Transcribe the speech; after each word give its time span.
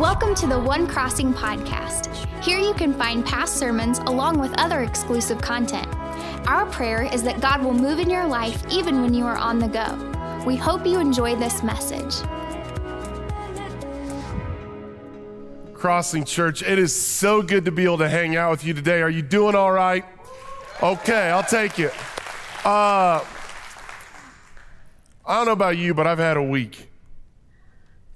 Welcome 0.00 0.34
to 0.36 0.46
the 0.46 0.58
One 0.58 0.86
Crossing 0.86 1.34
podcast. 1.34 2.06
Here 2.42 2.56
you 2.58 2.72
can 2.72 2.94
find 2.94 3.22
past 3.22 3.58
sermons 3.58 3.98
along 3.98 4.38
with 4.38 4.50
other 4.58 4.80
exclusive 4.80 5.42
content. 5.42 5.86
Our 6.48 6.64
prayer 6.64 7.02
is 7.02 7.22
that 7.24 7.42
God 7.42 7.62
will 7.62 7.74
move 7.74 7.98
in 7.98 8.08
your 8.08 8.26
life 8.26 8.64
even 8.70 9.02
when 9.02 9.12
you 9.12 9.26
are 9.26 9.36
on 9.36 9.58
the 9.58 9.68
go. 9.68 10.42
We 10.46 10.56
hope 10.56 10.86
you 10.86 11.00
enjoy 11.00 11.36
this 11.36 11.62
message. 11.62 12.14
Crossing 15.74 16.24
Church, 16.24 16.62
it 16.62 16.78
is 16.78 16.98
so 16.98 17.42
good 17.42 17.66
to 17.66 17.70
be 17.70 17.84
able 17.84 17.98
to 17.98 18.08
hang 18.08 18.36
out 18.36 18.52
with 18.52 18.64
you 18.64 18.72
today. 18.72 19.02
Are 19.02 19.10
you 19.10 19.20
doing 19.20 19.54
all 19.54 19.70
right? 19.70 20.06
Okay, 20.82 21.28
I'll 21.28 21.42
take 21.42 21.78
it. 21.78 21.92
Uh, 22.64 23.22
I 25.26 25.36
don't 25.36 25.44
know 25.44 25.52
about 25.52 25.76
you, 25.76 25.92
but 25.92 26.06
I've 26.06 26.16
had 26.16 26.38
a 26.38 26.42
week. 26.42 26.89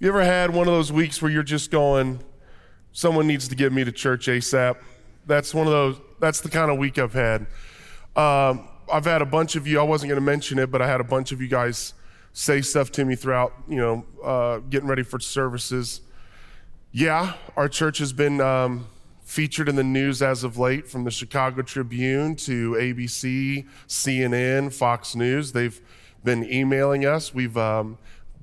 You 0.05 0.11
ever 0.11 0.23
had 0.23 0.52
one 0.52 0.68
of 0.68 0.75
those 0.75 0.93
weeks 0.93 1.23
where 1.23 1.30
you're 1.30 1.43
just 1.43 1.70
going, 1.70 2.20
someone 2.92 3.27
needs 3.27 3.48
to 3.48 3.55
get 3.55 3.73
me 3.73 3.84
to 3.84 3.91
church 3.91 4.27
ASAP? 4.27 4.77
That's 5.24 5.55
one 5.55 5.66
of 5.66 5.73
those, 5.73 5.96
that's 6.20 6.42
the 6.42 6.51
kind 6.51 6.70
of 6.70 6.77
week 6.77 6.98
I've 6.98 7.15
had. 7.15 7.46
Um, 8.15 8.69
I've 8.93 9.06
had 9.06 9.23
a 9.23 9.24
bunch 9.24 9.56
of 9.56 9.66
you, 9.66 9.80
I 9.80 9.82
wasn't 9.82 10.10
going 10.10 10.20
to 10.20 10.27
mention 10.27 10.59
it, 10.59 10.70
but 10.70 10.82
I 10.82 10.87
had 10.87 11.01
a 11.01 11.05
bunch 11.05 11.32
of 11.32 11.41
you 11.41 11.48
guys 11.48 11.95
say 12.34 12.60
stuff 12.60 12.93
to 12.93 13.06
me 13.06 13.15
throughout, 13.15 13.55
you 13.66 13.79
know, 13.79 14.05
uh, 14.23 14.59
getting 14.59 14.91
ready 14.91 15.05
for 15.05 15.19
services. 15.19 16.02
Yeah, 16.93 17.32
our 17.57 17.71
church 17.71 17.96
has 17.96 18.12
been 18.12 18.43
um, 18.43 18.88
featured 19.23 19.71
in 19.71 19.77
the 19.77 19.84
news 19.84 20.21
as 20.21 20.45
of 20.45 20.59
late 20.59 20.87
from 20.87 21.05
the 21.05 21.10
Chicago 21.10 21.62
Tribune 21.62 22.37
to 22.37 22.73
ABC, 22.73 23.66
CNN, 23.88 24.71
Fox 24.71 25.16
News. 25.16 25.52
They've 25.52 25.80
been 26.23 26.45
emailing 26.45 27.07
us. 27.07 27.32
We've 27.32 27.57
um, 27.57 27.96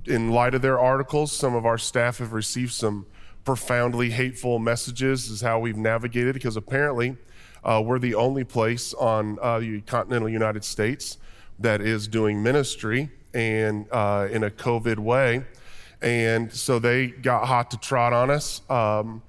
in 0.06 0.32
light 0.32 0.56
of 0.56 0.62
their 0.62 0.80
articles, 0.80 1.32
some 1.32 1.56
of 1.56 1.66
our 1.66 1.78
staff 1.78 2.18
have 2.18 2.34
received 2.34 2.72
some 2.74 3.06
profoundly 3.44 4.12
hateful 4.12 4.60
messages, 4.60 5.30
is 5.30 5.42
how 5.42 5.60
we've 5.60 5.78
navigated, 5.78 6.34
because 6.34 6.56
apparently 6.56 7.18
uh, 7.64 7.82
we're 7.84 8.00
the 8.00 8.16
only 8.16 8.44
place 8.44 8.94
on 8.96 9.38
uh, 9.42 9.60
the 9.60 9.82
continental 9.82 10.30
United 10.30 10.64
States 10.64 11.18
that 11.60 11.82
is 11.82 12.08
doing 12.08 12.42
ministry 12.42 13.10
and 13.34 13.86
uh, 13.92 14.28
in 14.32 14.44
a 14.44 14.50
COVID 14.50 15.00
way. 15.00 15.44
And 16.02 16.52
so 16.52 16.80
they 16.80 17.08
got 17.08 17.46
hot 17.46 17.72
to 17.72 17.78
trot 17.78 18.14
on 18.14 18.32
us. 18.32 18.62
Um, 18.70 19.22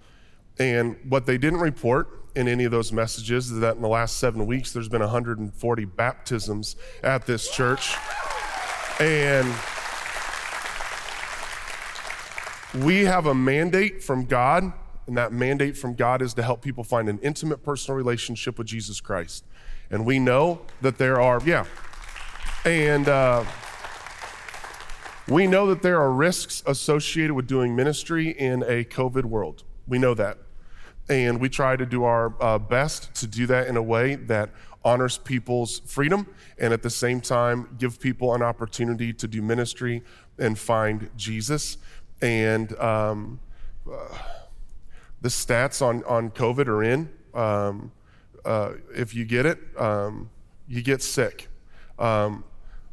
and 0.58 0.96
what 1.08 1.27
they 1.27 1.36
didn't 1.36 1.61
report 1.61 2.08
in 2.34 2.48
any 2.48 2.64
of 2.64 2.70
those 2.70 2.92
messages 2.92 3.50
is 3.50 3.61
that 3.61 3.77
in 3.77 3.83
the 3.83 3.89
last 3.89 4.16
seven 4.16 4.46
weeks, 4.46 4.72
there's 4.72 4.89
been 4.89 5.02
140 5.02 5.84
baptisms 5.84 6.77
at 7.02 7.27
this 7.27 7.50
church. 7.50 7.94
And 9.00 9.52
we 12.74 13.04
have 13.04 13.26
a 13.26 13.34
mandate 13.34 14.02
from 14.02 14.24
God, 14.24 14.72
and 15.06 15.16
that 15.16 15.32
mandate 15.32 15.76
from 15.76 15.94
God 15.94 16.22
is 16.22 16.34
to 16.34 16.42
help 16.42 16.62
people 16.62 16.84
find 16.84 17.08
an 17.08 17.18
intimate 17.22 17.62
personal 17.62 17.96
relationship 17.96 18.58
with 18.58 18.66
Jesus 18.66 19.00
Christ. 19.00 19.44
And 19.90 20.06
we 20.06 20.18
know 20.18 20.62
that 20.80 20.96
there 20.96 21.20
are, 21.20 21.40
yeah, 21.44 21.66
and 22.64 23.08
uh, 23.08 23.44
we 25.28 25.46
know 25.46 25.66
that 25.66 25.82
there 25.82 26.00
are 26.00 26.10
risks 26.10 26.62
associated 26.66 27.34
with 27.34 27.46
doing 27.46 27.76
ministry 27.76 28.30
in 28.30 28.62
a 28.62 28.84
COVID 28.84 29.24
world. 29.24 29.64
We 29.86 29.98
know 29.98 30.14
that. 30.14 30.38
And 31.08 31.40
we 31.40 31.48
try 31.48 31.76
to 31.76 31.84
do 31.84 32.04
our 32.04 32.34
uh, 32.40 32.58
best 32.58 33.12
to 33.16 33.26
do 33.26 33.46
that 33.48 33.66
in 33.66 33.76
a 33.76 33.82
way 33.82 34.14
that 34.14 34.50
honors 34.84 35.18
people's 35.18 35.80
freedom 35.80 36.26
and 36.58 36.72
at 36.72 36.82
the 36.82 36.90
same 36.90 37.20
time 37.20 37.76
give 37.78 38.00
people 38.00 38.34
an 38.34 38.42
opportunity 38.42 39.12
to 39.12 39.28
do 39.28 39.42
ministry 39.42 40.02
and 40.38 40.58
find 40.58 41.10
Jesus. 41.16 41.76
And 42.22 42.78
um, 42.78 43.40
uh, 43.90 44.16
the 45.20 45.28
stats 45.28 45.82
on, 45.82 46.02
on 46.04 46.30
COVID 46.30 46.68
are 46.68 46.82
in. 46.82 47.10
Um, 47.34 47.92
uh, 48.44 48.72
if 48.94 49.14
you 49.14 49.24
get 49.24 49.44
it, 49.44 49.58
um, 49.76 50.30
you 50.68 50.82
get 50.82 51.02
sick. 51.02 51.48
Um, 51.98 52.44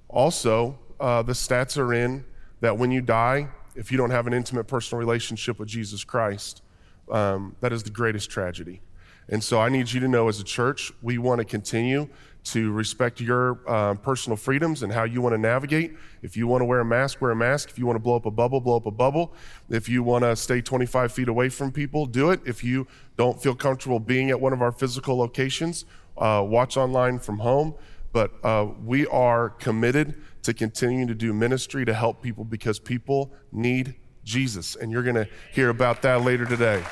also, 0.08 0.78
uh, 1.00 1.22
the 1.22 1.34
stats 1.34 1.78
are 1.78 1.94
in 1.94 2.26
that 2.62 2.78
when 2.78 2.92
you 2.92 3.02
die, 3.02 3.48
if 3.76 3.92
you 3.92 3.98
don't 3.98 4.12
have 4.12 4.28
an 4.28 4.34
intimate 4.34 4.66
personal 4.66 5.00
relationship 5.00 5.60
with 5.60 5.70
Jesus 5.70 6.04
Christ, 6.04 6.62
um, 7.10 7.56
that 7.62 7.72
is 7.72 7.84
the 7.84 7.90
greatest 7.90 8.30
tragedy. 8.30 8.82
And 9.30 9.44
so 9.44 9.60
I 9.60 9.70
need 9.70 9.92
you 9.92 10.00
to 10.00 10.08
know 10.08 10.28
as 10.28 10.40
a 10.40 10.44
church, 10.44 10.92
we 11.02 11.18
want 11.18 11.40
to 11.40 11.46
continue 11.46 12.10
to 12.46 12.72
respect 12.72 13.20
your 13.20 13.60
uh, 13.68 13.94
personal 13.96 14.38
freedoms 14.38 14.82
and 14.84 14.92
how 14.92 15.04
you 15.04 15.22
want 15.22 15.34
to 15.34 15.38
navigate. 15.38 15.96
If 16.22 16.38
you 16.38 16.48
want 16.48 16.62
to 16.62 16.66
wear 16.66 16.80
a 16.80 16.86
mask, 16.86 17.22
wear 17.22 17.32
a 17.32 17.36
mask. 17.36 17.70
If 17.70 17.78
you 17.78 17.86
want 17.86 17.96
to 17.96 18.02
blow 18.02 18.16
up 18.16 18.26
a 18.26 18.32
bubble, 18.32 18.62
blow 18.62 18.78
up 18.78 18.86
a 18.86 18.92
bubble. 18.92 19.34
If 19.70 19.90
you 19.90 20.04
want 20.04 20.24
to 20.24 20.36
stay 20.36 20.62
25 20.62 21.12
feet 21.12 21.28
away 21.28 21.50
from 21.50 21.72
people, 21.72 22.06
do 22.06 22.32
it. 22.32 22.42
If 22.46 22.64
you 22.64 22.88
don't 23.18 23.42
feel 23.42 23.56
comfortable 23.56 24.00
being 24.00 24.30
at 24.30 24.40
one 24.40 24.54
of 24.54 24.62
our 24.62 24.72
physical 24.72 25.18
locations, 25.18 25.86
uh, 26.18 26.44
watch 26.46 26.78
online 26.78 27.20
from 27.20 27.40
home. 27.40 27.76
But 28.12 28.34
uh, 28.44 28.68
we 28.84 29.06
are 29.08 29.50
committed 29.50 30.16
to 30.44 30.54
continuing 30.54 31.08
to 31.08 31.14
do 31.14 31.34
ministry 31.34 31.86
to 31.86 31.94
help 31.94 32.22
people 32.22 32.44
because 32.44 32.80
people 32.80 33.32
need 33.52 33.96
Jesus. 34.24 34.76
And 34.76 34.92
you're 34.92 35.04
going 35.04 35.16
to 35.16 35.28
hear 35.52 35.70
about 35.70 36.02
that 36.02 36.24
later 36.24 36.46
today. 36.46 36.84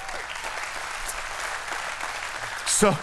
So, 2.67 2.95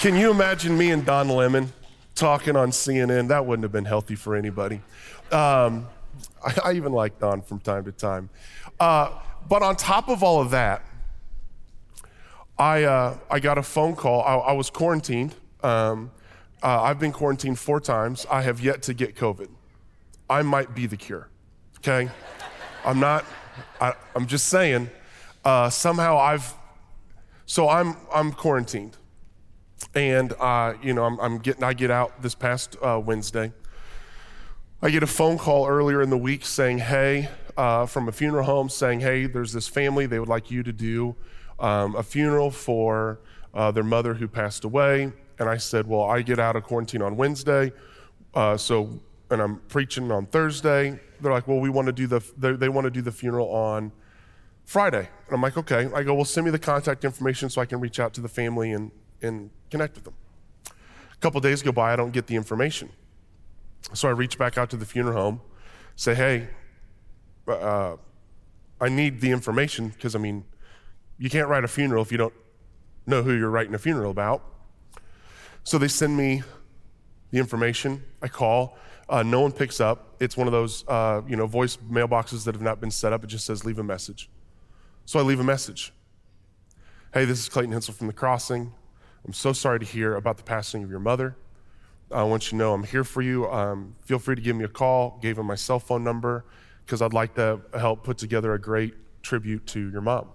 can 0.00 0.16
you 0.16 0.30
imagine 0.30 0.76
me 0.76 0.90
and 0.90 1.06
Don 1.06 1.30
Lemon 1.30 1.72
talking 2.14 2.56
on 2.56 2.70
CNN? 2.70 3.28
That 3.28 3.46
wouldn't 3.46 3.64
have 3.64 3.72
been 3.72 3.84
healthy 3.84 4.14
for 4.14 4.34
anybody. 4.34 4.80
Um, 5.30 5.86
I, 6.44 6.54
I, 6.64 6.72
even 6.72 6.92
like 6.92 7.18
Don 7.18 7.42
from 7.42 7.60
time 7.60 7.84
to 7.84 7.92
time. 7.92 8.30
Uh, 8.78 9.10
but 9.48 9.62
on 9.62 9.76
top 9.76 10.08
of 10.08 10.22
all 10.22 10.40
of 10.40 10.50
that, 10.50 10.82
I, 12.58 12.84
uh, 12.84 13.18
I 13.30 13.40
got 13.40 13.58
a 13.58 13.62
phone 13.62 13.96
call. 13.96 14.22
I, 14.22 14.50
I 14.50 14.52
was 14.52 14.70
quarantined. 14.70 15.34
Um, 15.62 16.10
uh, 16.62 16.82
I've 16.82 16.98
been 16.98 17.12
quarantined 17.12 17.58
four 17.58 17.80
times. 17.80 18.26
I 18.30 18.42
have 18.42 18.60
yet 18.60 18.82
to 18.82 18.94
get 18.94 19.16
COVID. 19.16 19.48
I 20.30 20.42
might 20.42 20.74
be 20.74 20.86
the 20.86 20.96
cure, 20.96 21.28
okay? 21.78 22.10
I'm 22.84 23.00
not, 23.00 23.24
I, 23.80 23.94
am 24.14 24.26
just 24.26 24.48
saying, 24.48 24.88
uh, 25.44 25.68
somehow 25.68 26.16
I've, 26.16 26.54
so 27.44 27.68
I'm, 27.68 27.96
I'm 28.12 28.32
quarantined. 28.32 28.96
And, 29.94 30.32
uh, 30.40 30.74
you 30.82 30.92
know, 30.92 31.04
I'm, 31.04 31.20
I'm, 31.20 31.38
getting, 31.38 31.62
I 31.62 31.72
get 31.72 31.90
out 31.90 32.20
this 32.20 32.34
past 32.34 32.76
uh, 32.82 33.00
Wednesday. 33.04 33.52
I 34.82 34.90
get 34.90 35.02
a 35.02 35.06
phone 35.06 35.38
call 35.38 35.66
earlier 35.66 36.02
in 36.02 36.10
the 36.10 36.18
week 36.18 36.44
saying, 36.44 36.78
hey, 36.78 37.28
uh, 37.56 37.86
from 37.86 38.08
a 38.08 38.12
funeral 38.12 38.44
home 38.44 38.68
saying, 38.68 39.00
hey, 39.00 39.26
there's 39.26 39.52
this 39.52 39.68
family, 39.68 40.06
they 40.06 40.18
would 40.18 40.28
like 40.28 40.50
you 40.50 40.62
to 40.64 40.72
do 40.72 41.14
um, 41.60 41.94
a 41.94 42.02
funeral 42.02 42.50
for 42.50 43.20
uh, 43.54 43.70
their 43.70 43.84
mother 43.84 44.14
who 44.14 44.26
passed 44.26 44.64
away. 44.64 45.12
And 45.38 45.48
I 45.48 45.56
said, 45.56 45.86
well, 45.86 46.02
I 46.02 46.22
get 46.22 46.38
out 46.38 46.56
of 46.56 46.64
quarantine 46.64 47.02
on 47.02 47.16
Wednesday. 47.16 47.72
Uh, 48.34 48.56
so, 48.56 49.00
and 49.30 49.40
I'm 49.40 49.60
preaching 49.68 50.10
on 50.10 50.26
Thursday. 50.26 50.98
They're 51.20 51.32
like, 51.32 51.46
well, 51.46 51.60
we 51.60 51.70
want 51.70 51.86
to 51.86 51.92
do 51.92 52.08
the, 52.08 52.20
they, 52.36 52.52
they 52.52 52.68
want 52.68 52.84
to 52.86 52.90
do 52.90 53.00
the 53.00 53.12
funeral 53.12 53.48
on 53.50 53.92
Friday. 54.64 55.08
And 55.26 55.34
I'm 55.34 55.40
like, 55.40 55.56
okay. 55.56 55.88
I 55.94 56.02
go, 56.02 56.14
well, 56.14 56.24
send 56.24 56.44
me 56.44 56.50
the 56.50 56.58
contact 56.58 57.04
information 57.04 57.48
so 57.48 57.60
I 57.60 57.66
can 57.66 57.78
reach 57.78 58.00
out 58.00 58.12
to 58.14 58.20
the 58.20 58.28
family 58.28 58.72
and, 58.72 58.90
and 59.22 59.50
connect 59.70 59.94
with 59.94 60.04
them. 60.04 60.14
A 60.66 61.16
couple 61.20 61.40
days 61.40 61.62
go 61.62 61.72
by, 61.72 61.92
I 61.92 61.96
don't 61.96 62.12
get 62.12 62.26
the 62.26 62.36
information. 62.36 62.90
So 63.92 64.08
I 64.08 64.12
reach 64.12 64.38
back 64.38 64.56
out 64.58 64.70
to 64.70 64.76
the 64.76 64.86
funeral 64.86 65.14
home, 65.14 65.40
say, 65.96 66.14
hey, 66.14 66.48
uh, 67.46 67.96
I 68.80 68.88
need 68.88 69.20
the 69.20 69.30
information 69.30 69.88
because, 69.88 70.14
I 70.14 70.18
mean, 70.18 70.44
you 71.18 71.30
can't 71.30 71.48
write 71.48 71.64
a 71.64 71.68
funeral 71.68 72.02
if 72.02 72.10
you 72.10 72.18
don't 72.18 72.34
know 73.06 73.22
who 73.22 73.32
you're 73.32 73.50
writing 73.50 73.74
a 73.74 73.78
funeral 73.78 74.10
about. 74.10 74.42
So 75.62 75.78
they 75.78 75.88
send 75.88 76.16
me 76.16 76.42
the 77.30 77.38
information. 77.38 78.04
I 78.20 78.28
call. 78.28 78.76
Uh, 79.08 79.22
no 79.22 79.40
one 79.40 79.52
picks 79.52 79.80
up. 79.80 80.16
It's 80.20 80.36
one 80.36 80.46
of 80.46 80.52
those, 80.52 80.86
uh, 80.88 81.22
you 81.26 81.36
know, 81.36 81.46
voice 81.46 81.76
mailboxes 81.76 82.44
that 82.44 82.54
have 82.54 82.62
not 82.62 82.80
been 82.80 82.90
set 82.90 83.12
up. 83.12 83.24
It 83.24 83.28
just 83.28 83.46
says 83.46 83.64
leave 83.64 83.78
a 83.78 83.84
message. 83.84 84.30
So 85.04 85.18
I 85.18 85.22
leave 85.22 85.40
a 85.40 85.44
message. 85.44 85.92
Hey, 87.12 87.24
this 87.24 87.38
is 87.38 87.48
Clayton 87.48 87.72
Hensel 87.72 87.94
from 87.94 88.06
the 88.06 88.12
Crossing. 88.12 88.72
I'm 89.24 89.32
so 89.32 89.52
sorry 89.52 89.80
to 89.80 89.86
hear 89.86 90.16
about 90.16 90.36
the 90.36 90.42
passing 90.42 90.82
of 90.84 90.90
your 90.90 91.00
mother. 91.00 91.36
I 92.10 92.22
want 92.24 92.44
you 92.46 92.50
to 92.50 92.56
know 92.56 92.74
I'm 92.74 92.84
here 92.84 93.04
for 93.04 93.22
you. 93.22 93.50
Um, 93.50 93.96
feel 94.04 94.18
free 94.18 94.36
to 94.36 94.42
give 94.42 94.54
me 94.54 94.64
a 94.64 94.68
call. 94.68 95.18
Gave 95.22 95.38
him 95.38 95.46
my 95.46 95.54
cell 95.54 95.78
phone 95.78 96.04
number 96.04 96.44
because 96.84 97.00
I'd 97.00 97.14
like 97.14 97.34
to 97.36 97.60
help 97.78 98.04
put 98.04 98.18
together 98.18 98.52
a 98.52 98.60
great 98.60 98.94
tribute 99.22 99.66
to 99.68 99.90
your 99.90 100.02
mom. 100.02 100.28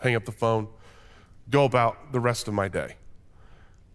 Hang 0.00 0.14
up 0.14 0.24
the 0.24 0.32
phone, 0.32 0.68
go 1.48 1.64
about 1.64 2.12
the 2.12 2.20
rest 2.20 2.48
of 2.48 2.54
my 2.54 2.68
day. 2.68 2.96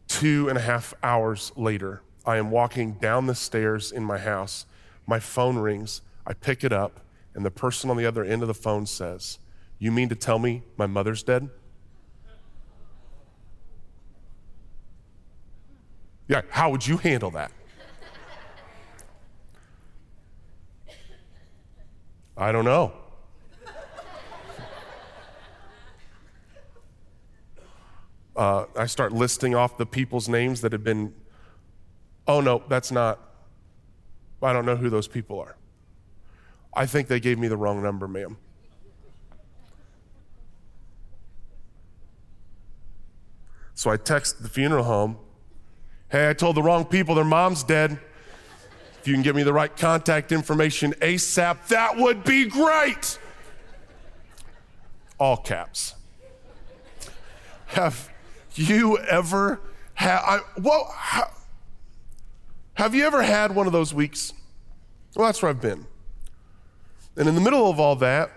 Two 0.08 0.48
and 0.50 0.58
a 0.58 0.62
half 0.62 0.94
hours 1.04 1.52
later, 1.56 2.02
I 2.26 2.38
am 2.38 2.52
walking 2.52 2.94
down 2.94 3.28
the 3.28 3.36
stairs 3.36 3.92
in 3.92 4.04
my 4.04 4.18
house. 4.18 4.66
My 5.06 5.20
phone 5.20 5.58
rings. 5.58 6.02
I 6.26 6.34
pick 6.34 6.64
it 6.64 6.72
up, 6.72 7.02
and 7.36 7.46
the 7.46 7.52
person 7.52 7.90
on 7.90 7.98
the 7.98 8.06
other 8.06 8.24
end 8.24 8.42
of 8.42 8.48
the 8.48 8.54
phone 8.54 8.86
says, 8.86 9.40
You 9.78 9.92
mean 9.92 10.08
to 10.10 10.16
tell 10.16 10.40
me 10.40 10.64
my 10.78 10.88
mother's 10.88 11.24
dead? 11.24 11.50
Yeah, 16.28 16.42
how 16.50 16.70
would 16.70 16.86
you 16.88 16.98
handle 16.98 17.32
that? 17.32 17.52
I 22.38 22.52
don't 22.52 22.66
know. 22.66 22.94
Uh, 28.36 28.66
I 28.76 28.88
start 28.88 29.12
listing 29.12 29.54
off 29.54 29.78
the 29.78 29.86
people's 29.86 30.28
names 30.28 30.62
that 30.62 30.72
have 30.72 30.84
been, 30.84 31.14
oh 32.28 32.42
no, 32.42 32.64
that's 32.68 32.92
not, 32.92 33.20
I 34.42 34.52
don't 34.54 34.66
know 34.66 34.76
who 34.76 34.90
those 34.90 35.08
people 35.08 35.40
are. 35.40 35.56
I 36.74 36.88
think 36.88 37.08
they 37.08 37.20
gave 37.20 37.38
me 37.38 37.48
the 37.48 37.58
wrong 37.58 37.84
number, 37.84 38.08
ma'am. 38.08 38.38
So 43.76 43.92
I 43.92 43.98
text 43.98 44.42
the 44.42 44.50
funeral 44.50 44.86
home 44.86 45.18
hey, 46.14 46.30
I 46.30 46.34
told 46.34 46.56
the 46.56 46.62
wrong 46.62 46.86
people 46.86 47.16
their 47.16 47.26
mom's 47.26 47.64
dead. 47.64 48.00
If 49.00 49.08
you 49.08 49.16
can 49.16 49.24
give 49.24 49.36
me 49.36 49.42
the 49.42 49.52
right 49.52 49.76
contact 49.76 50.32
information 50.32 50.94
ASAP, 51.02 51.68
that 51.70 51.98
would 51.98 52.24
be 52.24 52.46
great. 52.46 53.18
All 55.18 55.38
caps. 55.38 55.96
Have 57.66 58.12
you 58.54 59.00
ever 59.00 59.60
had, 59.96 60.20
I, 60.20 60.40
well, 60.60 60.86
ha, 60.92 61.34
have 62.76 62.94
you 62.94 63.06
ever 63.06 63.24
had 63.24 63.56
one 63.56 63.66
of 63.66 63.74
those 63.74 63.92
weeks? 63.92 64.34
Well, 65.16 65.26
that's 65.26 65.42
where 65.42 65.50
I've 65.50 65.62
been. 65.62 65.88
And 67.16 67.28
in 67.28 67.34
the 67.34 67.42
middle 67.42 67.72
of 67.72 67.80
all 67.80 67.96
that, 67.96 68.30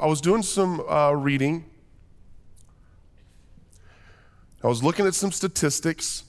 I 0.00 0.06
was 0.06 0.20
doing 0.20 0.42
some 0.42 0.80
uh, 0.80 1.12
reading. 1.12 1.64
I 4.62 4.66
was 4.66 4.82
looking 4.82 5.06
at 5.06 5.14
some 5.14 5.32
statistics 5.32 6.24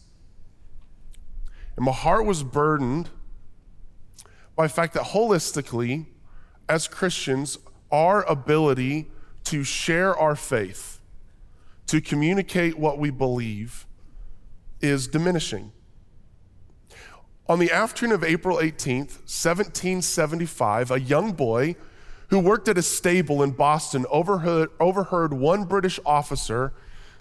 and 1.80 1.86
my 1.86 1.94
heart 1.94 2.26
was 2.26 2.44
burdened 2.44 3.10
by 4.56 4.68
the 4.68 4.74
fact 4.74 4.94
that 4.96 5.04
holistically, 5.04 6.08
as 6.68 6.90
Christians, 6.90 7.58
our 7.90 8.24
ability 8.24 9.10
to 9.46 9.64
share 9.64 10.14
our 10.16 10.36
faith, 10.36 11.00
to 11.88 12.02
communicate 12.02 12.78
what 12.78 13.00
we 13.00 13.10
believe, 13.10 13.88
is 14.82 15.08
diminishing. 15.08 15.72
On 17.48 17.60
the 17.60 17.72
afternoon 17.72 18.14
of 18.14 18.26
April 18.26 18.58
18th, 18.58 19.24
1775, 19.26 20.92
a 20.92 21.00
young 21.00 21.32
boy 21.32 21.78
who 22.28 22.40
worked 22.40 22.68
at 22.68 22.78
a 22.78 22.84
stable 22.84 23.42
in 23.42 23.52
Boston 23.52 24.06
overheard, 24.10 24.70
overheard 24.82 25.34
one 25.34 25.64
British 25.64 25.98
officer 26.06 26.74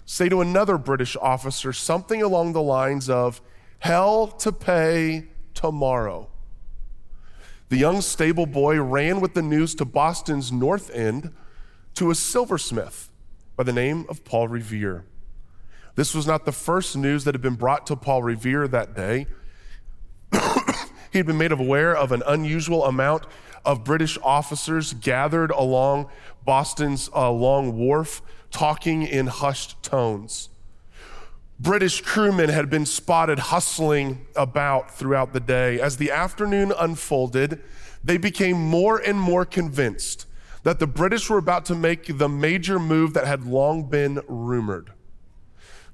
say 0.09 0.27
to 0.27 0.41
another 0.41 0.79
British 0.79 1.15
officer 1.17 1.71
something 1.71 2.23
along 2.23 2.51
the 2.51 2.61
lines 2.63 3.11
of, 3.11 3.43
hell 3.77 4.25
to 4.25 4.51
pay 4.51 5.27
tomorrow. 5.53 6.27
The 7.69 7.77
young 7.77 8.01
stable 8.01 8.47
boy 8.47 8.81
ran 8.81 9.21
with 9.21 9.35
the 9.35 9.43
news 9.43 9.75
to 9.75 9.85
Boston's 9.85 10.51
North 10.51 10.89
End 10.89 11.31
to 11.93 12.09
a 12.09 12.15
silversmith 12.15 13.11
by 13.55 13.61
the 13.61 13.71
name 13.71 14.07
of 14.09 14.25
Paul 14.25 14.47
Revere. 14.47 15.05
This 15.93 16.15
was 16.15 16.25
not 16.25 16.43
the 16.43 16.51
first 16.51 16.97
news 16.97 17.23
that 17.25 17.35
had 17.35 17.43
been 17.43 17.53
brought 17.53 17.85
to 17.85 17.95
Paul 17.95 18.23
Revere 18.23 18.67
that 18.67 18.95
day. 18.95 19.27
he 21.11 21.19
had 21.19 21.27
been 21.27 21.37
made 21.37 21.51
aware 21.51 21.95
of 21.95 22.11
an 22.11 22.23
unusual 22.25 22.85
amount 22.85 23.27
of 23.63 23.83
British 23.83 24.17
officers 24.23 24.93
gathered 24.93 25.51
along 25.51 26.09
Boston's 26.43 27.11
uh, 27.13 27.31
Long 27.31 27.77
Wharf, 27.77 28.23
talking 28.51 29.03
in 29.03 29.27
hushed 29.27 29.81
tones. 29.83 30.49
British 31.59 32.01
crewmen 32.01 32.49
had 32.49 32.69
been 32.69 32.85
spotted 32.85 33.39
hustling 33.39 34.25
about 34.35 34.91
throughout 34.91 35.33
the 35.33 35.39
day. 35.41 35.79
As 35.79 35.97
the 35.97 36.11
afternoon 36.11 36.71
unfolded, 36.77 37.61
they 38.03 38.17
became 38.17 38.57
more 38.57 38.97
and 38.97 39.19
more 39.19 39.43
convinced 39.45 40.25
that 40.63 40.79
the 40.79 40.87
British 40.87 41.29
were 41.29 41.37
about 41.37 41.65
to 41.65 41.75
make 41.75 42.17
the 42.17 42.29
major 42.29 42.79
move 42.79 43.13
that 43.13 43.27
had 43.27 43.45
long 43.45 43.89
been 43.89 44.21
rumored 44.27 44.93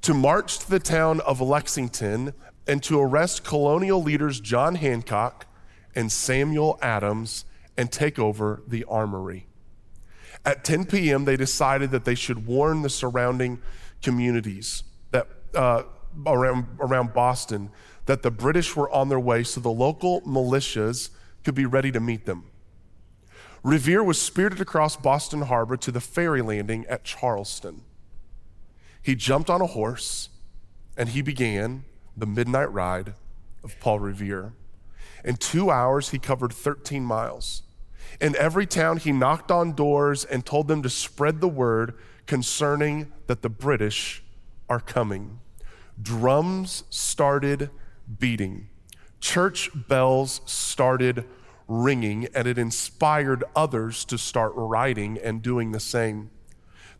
to 0.05 0.13
march 0.13 0.59
to 0.59 0.69
the 0.69 0.79
town 0.79 1.19
of 1.21 1.41
Lexington 1.41 2.31
and 2.67 2.83
to 2.83 3.01
arrest 3.01 3.43
colonial 3.43 4.03
leaders 4.03 4.39
John 4.39 4.75
Hancock 4.75 5.47
and 5.95 6.11
Samuel 6.11 6.77
Adams 6.79 7.43
and 7.75 7.91
take 7.91 8.19
over 8.19 8.61
the 8.67 8.83
armory. 8.83 9.47
At 10.45 10.63
10 10.63 10.85
p.m., 10.85 11.25
they 11.25 11.35
decided 11.35 11.91
that 11.91 12.05
they 12.05 12.15
should 12.15 12.45
warn 12.45 12.83
the 12.83 12.89
surrounding 12.89 13.59
communities 14.01 14.83
that 15.11 15.27
uh, 15.55 15.83
around, 16.25 16.67
around 16.79 17.13
Boston 17.13 17.71
that 18.05 18.21
the 18.21 18.31
British 18.31 18.75
were 18.75 18.89
on 18.91 19.09
their 19.09 19.19
way 19.19 19.43
so 19.43 19.59
the 19.59 19.71
local 19.71 20.21
militias 20.21 21.09
could 21.43 21.55
be 21.55 21.65
ready 21.65 21.91
to 21.91 21.99
meet 21.99 22.25
them. 22.25 22.45
Revere 23.63 24.03
was 24.03 24.21
spirited 24.21 24.61
across 24.61 24.95
Boston 24.95 25.43
Harbor 25.43 25.75
to 25.77 25.91
the 25.91 25.99
ferry 25.99 26.43
landing 26.43 26.85
at 26.85 27.03
Charlestown. 27.03 27.81
He 29.01 29.15
jumped 29.15 29.49
on 29.49 29.61
a 29.61 29.65
horse 29.65 30.29
and 30.95 31.09
he 31.09 31.21
began 31.21 31.83
the 32.15 32.27
midnight 32.27 32.71
ride 32.71 33.15
of 33.63 33.79
Paul 33.79 33.99
Revere. 33.99 34.53
In 35.23 35.35
two 35.35 35.71
hours, 35.71 36.09
he 36.09 36.19
covered 36.19 36.53
13 36.53 37.03
miles. 37.03 37.63
In 38.19 38.35
every 38.37 38.65
town, 38.65 38.97
he 38.97 39.11
knocked 39.11 39.51
on 39.51 39.73
doors 39.73 40.23
and 40.23 40.45
told 40.45 40.67
them 40.67 40.81
to 40.83 40.89
spread 40.89 41.41
the 41.41 41.47
word 41.47 41.95
concerning 42.25 43.11
that 43.27 43.41
the 43.41 43.49
British 43.49 44.23
are 44.69 44.79
coming 44.79 45.39
drums 46.01 46.83
started 46.89 47.69
beating, 48.19 48.69
church 49.19 49.69
bells 49.87 50.41
started 50.45 51.25
ringing, 51.67 52.27
and 52.35 52.47
it 52.47 52.57
inspired 52.57 53.43
others 53.55 54.05
to 54.05 54.17
start 54.17 54.51
writing 54.55 55.17
and 55.17 55.41
doing 55.41 55.71
the 55.71 55.79
same. 55.79 56.29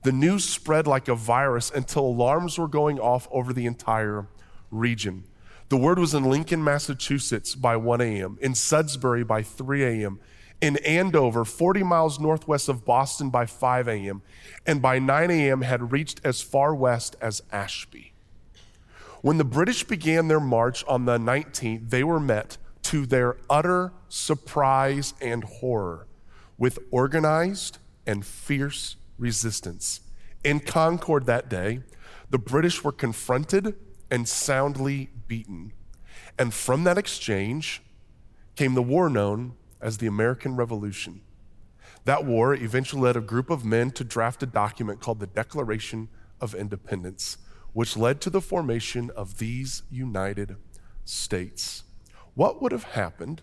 The 0.03 0.11
news 0.11 0.43
spread 0.47 0.87
like 0.87 1.07
a 1.07 1.15
virus 1.15 1.71
until 1.71 2.05
alarms 2.05 2.57
were 2.57 2.67
going 2.67 2.99
off 2.99 3.27
over 3.31 3.53
the 3.53 3.65
entire 3.65 4.27
region. 4.71 5.25
The 5.69 5.77
word 5.77 5.97
was 5.97 6.13
in 6.13 6.23
Lincoln, 6.23 6.63
Massachusetts 6.63 7.55
by 7.55 7.75
1 7.75 8.01
a.m., 8.01 8.37
in 8.39 8.53
Sudbury 8.53 9.23
by 9.23 9.41
3 9.41 9.83
a.m., 9.83 10.19
in 10.61 10.77
Andover, 10.77 11.45
40 11.45 11.83
miles 11.83 12.19
northwest 12.19 12.69
of 12.69 12.85
Boston 12.85 13.29
by 13.29 13.45
5 13.45 13.87
a.m., 13.87 14.21
and 14.65 14.81
by 14.81 14.99
9 14.99 15.29
a.m. 15.31 15.61
had 15.61 15.91
reached 15.91 16.21
as 16.23 16.41
far 16.41 16.73
west 16.73 17.15
as 17.21 17.41
Ashby. 17.51 18.13
When 19.21 19.37
the 19.37 19.43
British 19.43 19.83
began 19.83 20.27
their 20.27 20.39
march 20.39 20.83
on 20.87 21.05
the 21.05 21.17
19th, 21.17 21.89
they 21.89 22.03
were 22.03 22.19
met 22.19 22.57
to 22.83 23.05
their 23.05 23.37
utter 23.49 23.91
surprise 24.07 25.13
and 25.19 25.43
horror 25.43 26.07
with 26.57 26.79
organized 26.91 27.79
and 28.05 28.25
fierce 28.25 28.95
resistance. 29.17 30.01
In 30.43 30.59
Concord 30.59 31.25
that 31.25 31.49
day, 31.49 31.81
the 32.29 32.37
British 32.37 32.83
were 32.83 32.91
confronted 32.91 33.75
and 34.11 34.27
soundly 34.27 35.09
beaten. 35.27 35.73
And 36.37 36.53
from 36.53 36.83
that 36.83 36.97
exchange 36.97 37.81
came 38.55 38.75
the 38.75 38.83
war 38.83 39.09
known 39.09 39.53
as 39.85 39.99
the 39.99 40.07
American 40.07 40.57
Revolution. 40.57 41.21
That 42.03 42.25
war 42.25 42.53
eventually 42.53 43.03
led 43.03 43.15
a 43.15 43.21
group 43.21 43.49
of 43.49 43.63
men 43.63 43.91
to 43.91 44.03
draft 44.03 44.43
a 44.43 44.45
document 44.45 44.99
called 44.99 45.21
the 45.21 45.27
Declaration 45.27 46.09
of 46.41 46.53
Independence 46.53 47.37
which 47.75 47.97
led 47.97 48.21
to 48.21 48.29
the 48.29 48.39
formation 48.39 49.11
of 49.17 49.37
these 49.37 49.83
United 49.91 50.55
States. 51.03 51.83
What 52.33 52.61
would 52.61 52.71
have 52.71 52.85
happened 52.85 53.41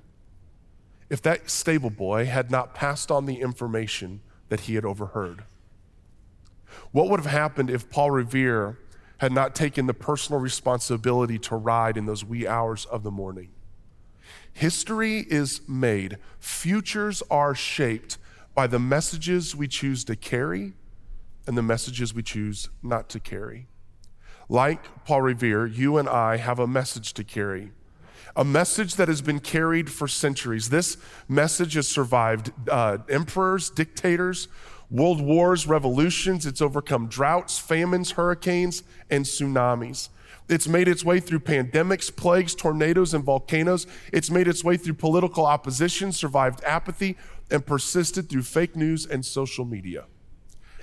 if 1.10 1.20
that 1.20 1.50
stable 1.50 1.90
boy 1.90 2.24
had 2.24 2.50
not 2.50 2.74
passed 2.74 3.10
on 3.10 3.26
the 3.26 3.42
information 3.42 4.22
that 4.48 4.60
he 4.60 4.76
had 4.76 4.86
overheard? 4.86 5.44
What 6.92 7.10
would 7.10 7.20
have 7.20 7.30
happened 7.30 7.68
if 7.68 7.90
Paul 7.90 8.10
Revere 8.10 8.78
had 9.18 9.32
not 9.32 9.54
taken 9.54 9.84
the 9.84 9.92
personal 9.92 10.40
responsibility 10.40 11.38
to 11.40 11.56
ride 11.56 11.98
in 11.98 12.06
those 12.06 12.24
wee 12.24 12.46
hours 12.46 12.86
of 12.86 13.02
the 13.02 13.10
morning? 13.10 13.50
History 14.52 15.20
is 15.28 15.60
made, 15.68 16.18
futures 16.38 17.22
are 17.30 17.54
shaped 17.54 18.18
by 18.54 18.66
the 18.66 18.78
messages 18.78 19.56
we 19.56 19.66
choose 19.66 20.04
to 20.04 20.16
carry 20.16 20.74
and 21.46 21.56
the 21.56 21.62
messages 21.62 22.14
we 22.14 22.22
choose 22.22 22.68
not 22.82 23.08
to 23.08 23.20
carry. 23.20 23.66
Like 24.48 25.04
Paul 25.04 25.22
Revere, 25.22 25.66
you 25.66 25.96
and 25.96 26.08
I 26.08 26.36
have 26.36 26.58
a 26.58 26.66
message 26.66 27.14
to 27.14 27.24
carry. 27.24 27.72
A 28.36 28.44
message 28.44 28.96
that 28.96 29.08
has 29.08 29.22
been 29.22 29.40
carried 29.40 29.90
for 29.90 30.06
centuries. 30.06 30.68
This 30.70 30.96
message 31.28 31.74
has 31.74 31.88
survived 31.88 32.52
uh, 32.68 32.98
emperors, 33.08 33.70
dictators, 33.70 34.48
world 34.90 35.20
wars, 35.20 35.66
revolutions. 35.66 36.46
It's 36.46 36.62
overcome 36.62 37.08
droughts, 37.08 37.58
famines, 37.58 38.12
hurricanes, 38.12 38.82
and 39.10 39.24
tsunamis. 39.24 40.10
It's 40.48 40.68
made 40.68 40.88
its 40.88 41.04
way 41.04 41.20
through 41.20 41.40
pandemics, 41.40 42.14
plagues, 42.14 42.54
tornadoes, 42.54 43.14
and 43.14 43.24
volcanoes. 43.24 43.86
It's 44.12 44.30
made 44.30 44.48
its 44.48 44.62
way 44.62 44.76
through 44.76 44.94
political 44.94 45.46
opposition, 45.46 46.12
survived 46.12 46.62
apathy, 46.64 47.16
and 47.50 47.64
persisted 47.64 48.28
through 48.28 48.42
fake 48.42 48.76
news 48.76 49.06
and 49.06 49.24
social 49.24 49.64
media. 49.64 50.04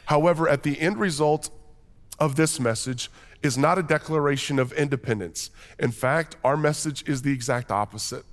However, 0.05 0.49
at 0.49 0.63
the 0.63 0.79
end 0.79 0.97
result 0.97 1.49
of 2.19 2.35
this 2.35 2.59
message 2.59 3.11
is 3.43 3.57
not 3.57 3.77
a 3.77 3.83
declaration 3.83 4.59
of 4.59 4.73
independence. 4.73 5.51
In 5.77 5.91
fact, 5.91 6.35
our 6.43 6.57
message 6.57 7.07
is 7.07 7.21
the 7.21 7.31
exact 7.31 7.71
opposite. 7.71 8.25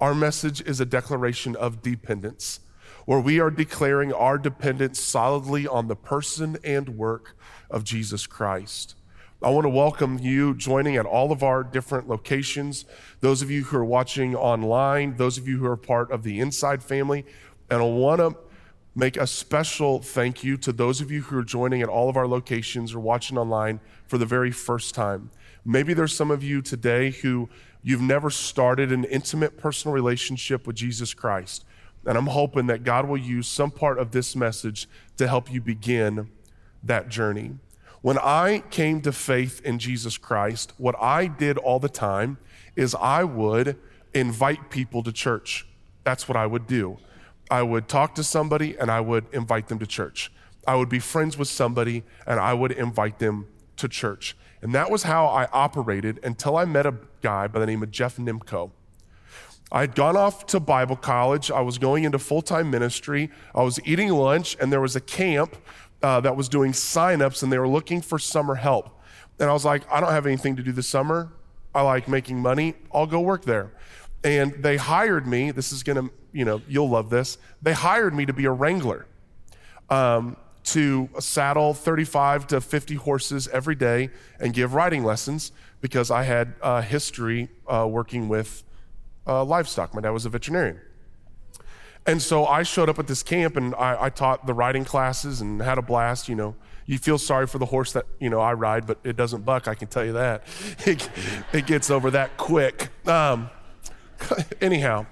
Our 0.00 0.14
message 0.14 0.60
is 0.62 0.80
a 0.80 0.84
declaration 0.84 1.54
of 1.56 1.82
dependence. 1.82 2.60
where 3.06 3.20
we 3.20 3.40
are 3.40 3.50
declaring 3.50 4.12
our 4.12 4.38
dependence 4.38 5.00
solidly 5.00 5.66
on 5.66 5.88
the 5.88 5.96
person 5.96 6.56
and 6.62 6.90
work 6.90 7.36
of 7.70 7.84
Jesus 7.84 8.26
Christ. 8.26 8.94
I 9.44 9.50
want 9.50 9.64
to 9.64 9.70
welcome 9.70 10.20
you 10.20 10.54
joining 10.54 10.94
at 10.94 11.04
all 11.04 11.32
of 11.32 11.42
our 11.42 11.64
different 11.64 12.08
locations. 12.08 12.84
Those 13.18 13.42
of 13.42 13.50
you 13.50 13.64
who 13.64 13.76
are 13.76 13.84
watching 13.84 14.36
online, 14.36 15.16
those 15.16 15.36
of 15.36 15.48
you 15.48 15.58
who 15.58 15.66
are 15.66 15.76
part 15.76 16.12
of 16.12 16.22
the 16.22 16.38
Inside 16.38 16.80
family, 16.80 17.26
and 17.68 17.82
I 17.82 17.84
want 17.84 18.20
to 18.20 18.36
make 18.94 19.16
a 19.16 19.26
special 19.26 20.00
thank 20.00 20.44
you 20.44 20.56
to 20.58 20.70
those 20.70 21.00
of 21.00 21.10
you 21.10 21.22
who 21.22 21.36
are 21.38 21.42
joining 21.42 21.82
at 21.82 21.88
all 21.88 22.08
of 22.08 22.16
our 22.16 22.28
locations 22.28 22.94
or 22.94 23.00
watching 23.00 23.36
online 23.36 23.80
for 24.06 24.16
the 24.16 24.26
very 24.26 24.52
first 24.52 24.94
time. 24.94 25.28
Maybe 25.64 25.92
there's 25.92 26.14
some 26.14 26.30
of 26.30 26.44
you 26.44 26.62
today 26.62 27.10
who 27.10 27.48
you've 27.82 28.00
never 28.00 28.30
started 28.30 28.92
an 28.92 29.02
intimate 29.02 29.58
personal 29.58 29.92
relationship 29.92 30.68
with 30.68 30.76
Jesus 30.76 31.14
Christ. 31.14 31.64
And 32.06 32.16
I'm 32.16 32.28
hoping 32.28 32.68
that 32.68 32.84
God 32.84 33.08
will 33.08 33.18
use 33.18 33.48
some 33.48 33.72
part 33.72 33.98
of 33.98 34.12
this 34.12 34.36
message 34.36 34.88
to 35.16 35.26
help 35.26 35.52
you 35.52 35.60
begin 35.60 36.30
that 36.84 37.08
journey. 37.08 37.56
When 38.02 38.18
I 38.18 38.64
came 38.70 39.00
to 39.02 39.12
faith 39.12 39.60
in 39.64 39.78
Jesus 39.78 40.18
Christ, 40.18 40.72
what 40.76 41.00
I 41.00 41.28
did 41.28 41.56
all 41.56 41.78
the 41.78 41.88
time 41.88 42.36
is 42.74 42.96
I 42.96 43.22
would 43.22 43.78
invite 44.12 44.70
people 44.70 45.04
to 45.04 45.12
church. 45.12 45.68
That's 46.02 46.26
what 46.26 46.36
I 46.36 46.46
would 46.46 46.66
do. 46.66 46.98
I 47.48 47.62
would 47.62 47.86
talk 47.86 48.16
to 48.16 48.24
somebody 48.24 48.76
and 48.76 48.90
I 48.90 49.00
would 49.00 49.26
invite 49.32 49.68
them 49.68 49.78
to 49.78 49.86
church. 49.86 50.32
I 50.66 50.74
would 50.74 50.88
be 50.88 50.98
friends 50.98 51.38
with 51.38 51.46
somebody 51.46 52.02
and 52.26 52.40
I 52.40 52.54
would 52.54 52.72
invite 52.72 53.20
them 53.20 53.46
to 53.76 53.86
church. 53.86 54.36
And 54.62 54.74
that 54.74 54.90
was 54.90 55.04
how 55.04 55.26
I 55.26 55.46
operated 55.52 56.18
until 56.24 56.56
I 56.56 56.64
met 56.64 56.86
a 56.86 56.96
guy 57.20 57.46
by 57.46 57.60
the 57.60 57.66
name 57.66 57.84
of 57.84 57.92
Jeff 57.92 58.16
Nimco. 58.16 58.72
I 59.72 59.80
had 59.80 59.94
gone 59.94 60.18
off 60.18 60.44
to 60.46 60.60
Bible 60.60 60.96
college. 60.96 61.50
I 61.50 61.62
was 61.62 61.78
going 61.78 62.04
into 62.04 62.18
full 62.18 62.42
time 62.42 62.70
ministry. 62.70 63.30
I 63.54 63.62
was 63.62 63.80
eating 63.86 64.10
lunch, 64.10 64.54
and 64.60 64.70
there 64.70 64.82
was 64.82 64.94
a 64.94 65.00
camp 65.00 65.56
uh, 66.02 66.20
that 66.20 66.36
was 66.36 66.48
doing 66.48 66.72
signups 66.72 67.42
and 67.42 67.52
they 67.52 67.58
were 67.58 67.68
looking 67.68 68.00
for 68.00 68.18
summer 68.18 68.54
help. 68.56 69.00
And 69.38 69.48
I 69.48 69.52
was 69.52 69.64
like, 69.64 69.90
I 69.90 70.00
don't 70.00 70.12
have 70.12 70.26
anything 70.26 70.56
to 70.56 70.62
do 70.62 70.72
this 70.72 70.86
summer. 70.86 71.32
I 71.74 71.82
like 71.82 72.08
making 72.08 72.40
money. 72.40 72.74
I'll 72.92 73.06
go 73.06 73.20
work 73.20 73.44
there. 73.44 73.72
And 74.24 74.52
they 74.62 74.76
hired 74.76 75.26
me. 75.26 75.50
This 75.50 75.72
is 75.72 75.82
going 75.82 75.96
to, 75.96 76.14
you 76.32 76.44
know, 76.44 76.60
you'll 76.68 76.90
love 76.90 77.10
this. 77.10 77.38
They 77.60 77.72
hired 77.72 78.14
me 78.14 78.26
to 78.26 78.32
be 78.32 78.44
a 78.44 78.52
wrangler, 78.52 79.06
um, 79.90 80.36
to 80.64 81.08
saddle 81.18 81.74
35 81.74 82.46
to 82.48 82.60
50 82.60 82.94
horses 82.94 83.48
every 83.48 83.74
day 83.74 84.10
and 84.38 84.52
give 84.52 84.74
riding 84.74 85.02
lessons 85.02 85.50
because 85.80 86.10
I 86.10 86.22
had 86.22 86.54
uh, 86.62 86.82
history 86.82 87.48
uh, 87.66 87.86
working 87.90 88.28
with 88.28 88.62
uh, 89.26 89.44
livestock. 89.44 89.92
My 89.94 90.00
dad 90.00 90.10
was 90.10 90.24
a 90.24 90.28
veterinarian. 90.28 90.80
And 92.06 92.20
so 92.20 92.46
I 92.46 92.64
showed 92.64 92.88
up 92.88 92.98
at 92.98 93.06
this 93.06 93.22
camp 93.22 93.56
and 93.56 93.74
I, 93.76 94.04
I, 94.04 94.10
taught 94.10 94.46
the 94.46 94.54
riding 94.54 94.84
classes 94.84 95.40
and 95.40 95.62
had 95.62 95.78
a 95.78 95.82
blast. 95.82 96.28
You 96.28 96.34
know, 96.34 96.56
you 96.84 96.98
feel 96.98 97.16
sorry 97.16 97.46
for 97.46 97.58
the 97.58 97.66
horse 97.66 97.92
that, 97.92 98.06
you 98.18 98.28
know, 98.28 98.40
I 98.40 98.54
ride, 98.54 98.86
but 98.86 98.98
it 99.04 99.16
doesn't 99.16 99.44
buck, 99.44 99.68
I 99.68 99.74
can 99.74 99.88
tell 99.88 100.04
you 100.04 100.12
that. 100.14 100.44
It, 100.86 101.08
it 101.52 101.66
gets 101.66 101.90
over 101.90 102.10
that 102.10 102.36
quick. 102.36 102.88
Um, 103.06 103.50
anyhow, 104.60 105.06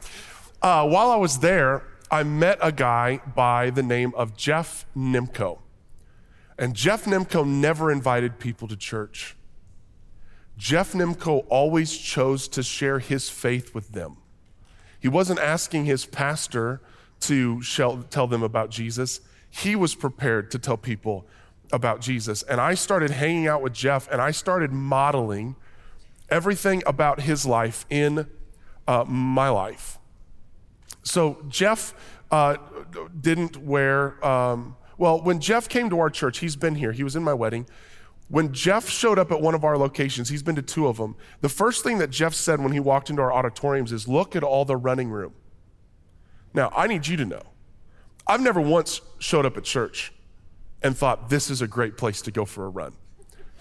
uh, 0.63 0.87
while 0.89 1.11
I 1.11 1.17
was 1.17 1.39
there, 1.39 1.85
I 2.11 2.25
met 2.25 2.59
a 2.61 2.73
guy 2.73 3.21
by 3.37 3.71
the 3.71 3.85
name 3.85 4.13
of 4.17 4.37
Jeff 4.37 4.85
Nimco. 4.97 5.61
And 6.59 6.75
Jeff 6.75 7.05
Nimco 7.05 7.47
never 7.47 7.93
invited 7.93 8.41
people 8.41 8.67
to 8.67 8.77
church. 8.77 9.37
Jeff 10.57 10.93
Nimco 10.93 11.47
always 11.49 11.97
chose 11.97 12.49
to 12.49 12.63
share 12.63 12.99
his 12.99 13.31
faith 13.31 13.75
with 13.75 13.93
them. 13.93 14.17
He 15.01 15.09
wasn't 15.09 15.41
asking 15.41 15.87
his 15.87 16.07
pastor 16.07 16.81
to 17.21 17.63
tell 18.11 18.27
them 18.27 18.43
about 18.43 18.71
Jesus. 18.71 19.21
He 19.51 19.75
was 19.75 19.95
prepared 19.95 20.51
to 20.53 20.59
tell 20.59 20.77
people 20.77 21.27
about 21.73 22.01
Jesus. 22.01 22.43
And 22.43 22.61
I 22.61 22.75
started 22.75 23.11
hanging 23.11 23.47
out 23.47 23.63
with 23.63 23.73
Jeff 23.73 24.11
and 24.11 24.21
I 24.21 24.31
started 24.31 24.73
modeling 24.73 25.57
everything 26.29 26.83
about 26.87 27.21
his 27.23 27.45
life 27.45 27.87
in 27.91 28.27
uh, 28.87 29.05
my 29.07 29.49
life. 29.49 29.99
So 31.03 31.43
Jeff 31.49 31.95
uh, 32.31 32.57
didn't 33.21 33.57
wear, 33.57 34.25
um, 34.25 34.77
well, 34.99 35.21
when 35.21 35.41
Jeff 35.41 35.69
came 35.69 35.91
to 35.91 35.99
our 35.99 36.11
church, 36.11 36.39
he's 36.39 36.57
been 36.57 36.75
here, 36.75 36.93
he 36.93 37.03
was 37.03 37.17
in 37.17 37.25
my 37.25 37.35
wedding. 37.35 37.67
When 38.31 38.53
Jeff 38.53 38.89
showed 38.89 39.19
up 39.19 39.33
at 39.33 39.41
one 39.41 39.55
of 39.55 39.65
our 39.65 39.77
locations, 39.77 40.29
he's 40.29 40.43
been 40.43 40.55
to 40.55 40.63
two 40.63 40.87
of 40.87 40.99
them. 40.99 41.17
The 41.41 41.49
first 41.49 41.83
thing 41.83 41.99
that 41.99 42.11
Jeff 42.11 42.33
said 42.33 42.61
when 42.61 42.73
he 42.73 42.79
walked 42.79 43.11
into 43.11 43.21
our 43.21 43.33
auditoriums 43.33 43.91
is, 43.91 44.07
Look 44.07 44.37
at 44.37 44.45
all 44.45 44.65
the 44.65 44.77
running 44.77 45.11
room. 45.11 45.35
Now, 46.55 46.73
I 46.75 46.87
need 46.87 47.09
you 47.09 47.17
to 47.17 47.25
know, 47.25 47.43
I've 48.27 48.41
never 48.41 48.61
once 48.61 49.01
showed 49.19 49.47
up 49.47 49.57
at 49.57 49.65
church 49.65 50.13
and 50.81 50.97
thought, 50.97 51.29
This 51.29 51.51
is 51.51 51.61
a 51.61 51.67
great 51.67 51.97
place 51.97 52.23
to 52.23 52.31
go 52.31 52.45
for 52.45 52.67
a 52.67 52.69
run. 52.69 52.93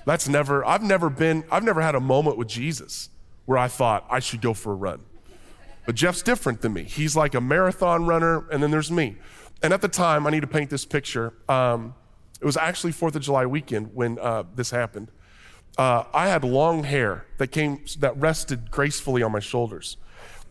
That's 0.06 0.30
never, 0.30 0.64
I've 0.64 0.84
never 0.84 1.10
been, 1.10 1.44
I've 1.52 1.64
never 1.64 1.82
had 1.82 1.96
a 1.96 2.00
moment 2.00 2.38
with 2.38 2.48
Jesus 2.48 3.10
where 3.46 3.58
I 3.58 3.68
thought 3.68 4.06
I 4.08 4.20
should 4.20 4.42
go 4.42 4.54
for 4.54 4.72
a 4.72 4.76
run. 4.76 5.02
But 5.88 5.96
Jeff's 5.96 6.22
different 6.22 6.62
than 6.62 6.74
me. 6.74 6.84
He's 6.84 7.16
like 7.16 7.34
a 7.34 7.42
marathon 7.42 8.06
runner, 8.06 8.48
and 8.52 8.62
then 8.62 8.70
there's 8.70 8.92
me. 8.92 9.18
And 9.64 9.74
at 9.74 9.82
the 9.82 9.88
time, 9.88 10.28
I 10.28 10.30
need 10.30 10.42
to 10.42 10.48
paint 10.48 10.70
this 10.70 10.86
picture. 10.86 11.34
Um, 11.50 11.96
it 12.40 12.46
was 12.46 12.58
actually 12.58 12.92
Fourth 12.92 13.16
of 13.16 13.22
July 13.22 13.46
weekend 13.46 13.94
when 13.94 14.18
uh, 14.20 14.44
this 14.56 14.72
happened. 14.72 15.12
Uh, 15.78 16.04
I 16.14 16.28
had 16.28 16.44
long 16.44 16.84
hair 16.84 17.26
that 17.38 17.48
came 17.48 17.84
that 18.00 18.18
rested 18.18 18.72
gracefully 18.72 19.22
on 19.24 19.32
my 19.32 19.40
shoulders, 19.40 19.98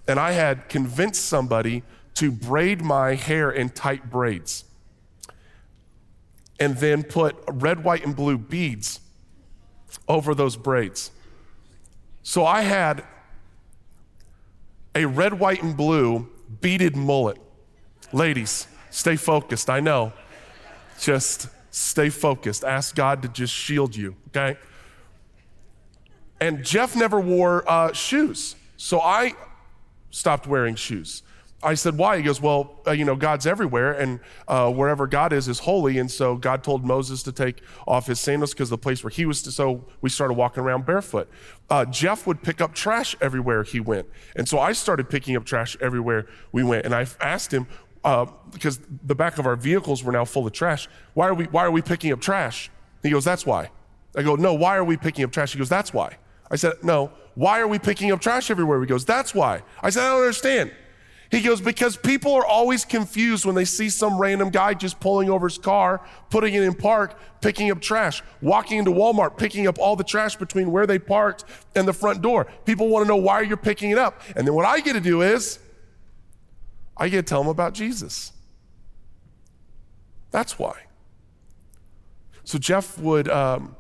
and 0.07 0.19
I 0.19 0.33
had 0.33 0.69
convinced 0.69 1.25
somebody 1.25 1.83
to 2.15 2.31
braid 2.31 2.83
my 2.83 3.15
hair 3.15 3.51
in 3.51 3.71
tight 3.71 4.11
braids, 4.11 4.65
and 6.59 6.77
then 6.79 7.03
put 7.03 7.37
red, 7.49 7.85
white, 7.85 8.05
and 8.05 8.15
blue 8.15 8.39
beads 8.39 9.01
over 10.07 10.35
those 10.35 10.57
braids. 10.57 11.11
So 12.23 12.45
I 12.45 12.63
had 12.63 13.05
a 14.95 15.07
red, 15.07 15.39
white, 15.39 15.63
and 15.63 15.77
blue 15.77 16.29
beaded 16.61 16.97
mullet. 16.97 17.39
Ladies, 18.13 18.67
stay 18.91 19.17
focused. 19.17 19.71
I 19.71 19.81
know. 19.81 20.13
Just 20.99 21.49
Stay 21.71 22.09
focused. 22.11 22.65
Ask 22.65 22.95
God 22.95 23.23
to 23.23 23.29
just 23.29 23.53
shield 23.53 23.95
you, 23.95 24.17
okay? 24.29 24.59
And 26.41 26.65
Jeff 26.65 26.95
never 26.95 27.21
wore 27.21 27.69
uh, 27.69 27.93
shoes. 27.93 28.57
So 28.77 29.01
I 29.01 29.35
stopped 30.11 30.47
wearing 30.47 30.77
shoes. 30.77 31.23
I 31.61 31.75
said, 31.75 31.99
why? 31.99 32.17
He 32.17 32.23
goes, 32.23 32.41
well, 32.41 32.81
uh, 32.87 32.93
you 32.93 33.05
know, 33.05 33.17
God's 33.17 33.45
everywhere, 33.45 33.93
and 33.93 34.21
uh, 34.47 34.71
wherever 34.71 35.09
God 35.09 35.33
is 35.33 35.49
is 35.49 35.59
holy. 35.59 35.99
And 35.99 36.09
so 36.09 36.37
God 36.37 36.63
told 36.63 36.85
Moses 36.85 37.25
to 37.25 37.33
take 37.33 37.63
off 37.85 38.07
his 38.07 38.21
sandals 38.21 38.53
because 38.53 38.71
the 38.71 38.79
place 38.79 39.03
where 39.03 39.11
he 39.11 39.27
was, 39.27 39.43
to, 39.43 39.51
so 39.51 39.85
we 40.01 40.09
started 40.09 40.35
walking 40.35 40.63
around 40.63 40.87
barefoot. 40.87 41.29
Uh, 41.69 41.85
Jeff 41.85 42.29
would 42.29 42.45
pick 42.45 42.61
up 42.61 42.75
trash 42.75 43.17
everywhere 43.21 43.65
he 43.65 43.81
went. 43.81 44.07
And 44.37 44.49
so 44.49 44.61
I 44.61 44.71
started 44.71 45.11
picking 45.11 45.35
up 45.35 45.45
trash 45.45 45.77
everywhere 45.81 46.27
we 46.53 46.63
went. 46.63 46.85
And 46.85 46.95
I 46.95 47.07
asked 47.21 47.53
him, 47.53 47.67
uh, 48.09 48.25
because 48.53 48.81
the 49.05 49.15
back 49.15 49.37
of 49.37 49.45
our 49.45 49.55
vehicles 49.55 50.03
were 50.03 50.13
now 50.13 50.25
full 50.25 50.47
of 50.47 50.53
trash. 50.55 50.89
Why 51.13 51.29
are 51.29 51.35
we, 51.35 51.45
why 51.45 51.67
are 51.67 51.71
we 51.71 51.83
picking 51.83 52.11
up 52.11 52.23
trash? 52.23 52.71
He 53.03 53.11
goes, 53.11 53.23
that's 53.23 53.45
why. 53.45 53.71
I 54.17 54.23
go, 54.23 54.35
no, 54.35 54.55
why 54.55 54.77
are 54.77 54.85
we 54.85 54.97
picking 54.97 55.25
up 55.25 55.31
trash? 55.31 55.53
He 55.53 55.59
goes, 55.59 55.69
that's 55.69 55.93
why. 55.93 56.17
I 56.51 56.57
said, 56.57 56.83
no, 56.83 57.13
why 57.35 57.61
are 57.61 57.69
we 57.69 57.79
picking 57.79 58.11
up 58.11 58.23
trash 58.23 58.51
everywhere? 58.51 58.81
He 58.81 58.87
goes, 58.87 59.05
that's 59.05 59.35
why. 59.35 59.63
I 59.83 59.91
said, 59.91 60.05
I 60.05 60.09
don't 60.09 60.21
understand. 60.21 60.73
He 61.31 61.43
goes, 61.43 61.61
because 61.61 61.99
people 61.99 62.33
are 62.33 62.47
always 62.47 62.87
confused 62.87 63.45
when 63.45 63.55
they 63.55 63.67
see 63.67 63.91
some 63.91 64.19
random 64.19 64.49
guy 64.49 64.73
just 64.73 64.99
pulling 65.01 65.29
over 65.29 65.47
his 65.47 65.59
car, 65.59 66.01
putting 66.31 66.55
it 66.55 66.63
in 66.63 66.73
park, 66.73 67.21
picking 67.43 67.71
up 67.71 67.83
trash, 67.83 68.23
walking 68.41 68.79
into 68.79 68.91
Walmart, 68.91 69.37
picking 69.37 69.67
up 69.67 69.79
all 69.79 69.97
the 69.97 70.03
trash 70.03 70.35
between 70.37 70.73
where 70.73 70.87
they 70.87 70.99
parked 70.99 71.45
and 71.75 71.87
the 71.87 71.93
front 71.93 72.23
door. 72.23 72.47
People 72.65 72.89
want 72.89 73.05
to 73.05 73.09
know 73.09 73.17
why 73.17 73.43
you're 73.43 73.59
picking 73.59 73.91
it 73.91 73.99
up. 73.99 74.23
And 74.35 74.47
then 74.47 74.55
what 74.55 74.65
I 74.65 74.81
get 74.81 74.95
to 74.95 75.01
do 75.01 75.21
is, 75.21 75.59
I 76.99 77.09
get 77.09 77.17
to 77.19 77.23
tell 77.23 77.43
them 77.43 77.49
about 77.49 77.75
Jesus. 77.75 78.33
That's 80.31 80.59
why. 80.59 80.75
So 82.45 82.59
Jeff 82.59 82.99
would, 82.99 83.29
um, 83.29 83.77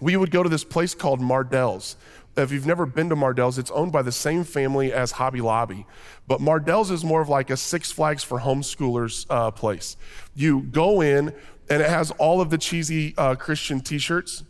we 0.00 0.16
would 0.16 0.30
go 0.30 0.42
to 0.42 0.48
this 0.48 0.64
place 0.64 0.94
called 0.94 1.20
Mardel's. 1.20 1.96
If 2.36 2.52
you've 2.52 2.66
never 2.66 2.86
been 2.86 3.08
to 3.08 3.16
Mardel's, 3.16 3.58
it's 3.58 3.70
owned 3.70 3.92
by 3.92 4.02
the 4.02 4.12
same 4.12 4.44
family 4.44 4.92
as 4.92 5.12
Hobby 5.12 5.40
Lobby. 5.40 5.86
But 6.26 6.40
Mardel's 6.40 6.90
is 6.90 7.04
more 7.04 7.20
of 7.20 7.28
like 7.28 7.50
a 7.50 7.56
Six 7.56 7.90
Flags 7.90 8.22
for 8.22 8.40
homeschoolers 8.40 9.26
uh, 9.28 9.50
place. 9.50 9.96
You 10.34 10.62
go 10.62 11.00
in, 11.00 11.34
and 11.68 11.82
it 11.82 11.88
has 11.88 12.10
all 12.12 12.40
of 12.40 12.50
the 12.50 12.58
cheesy 12.58 13.14
uh, 13.18 13.34
Christian 13.34 13.80
t 13.80 13.98
shirts. 13.98 14.44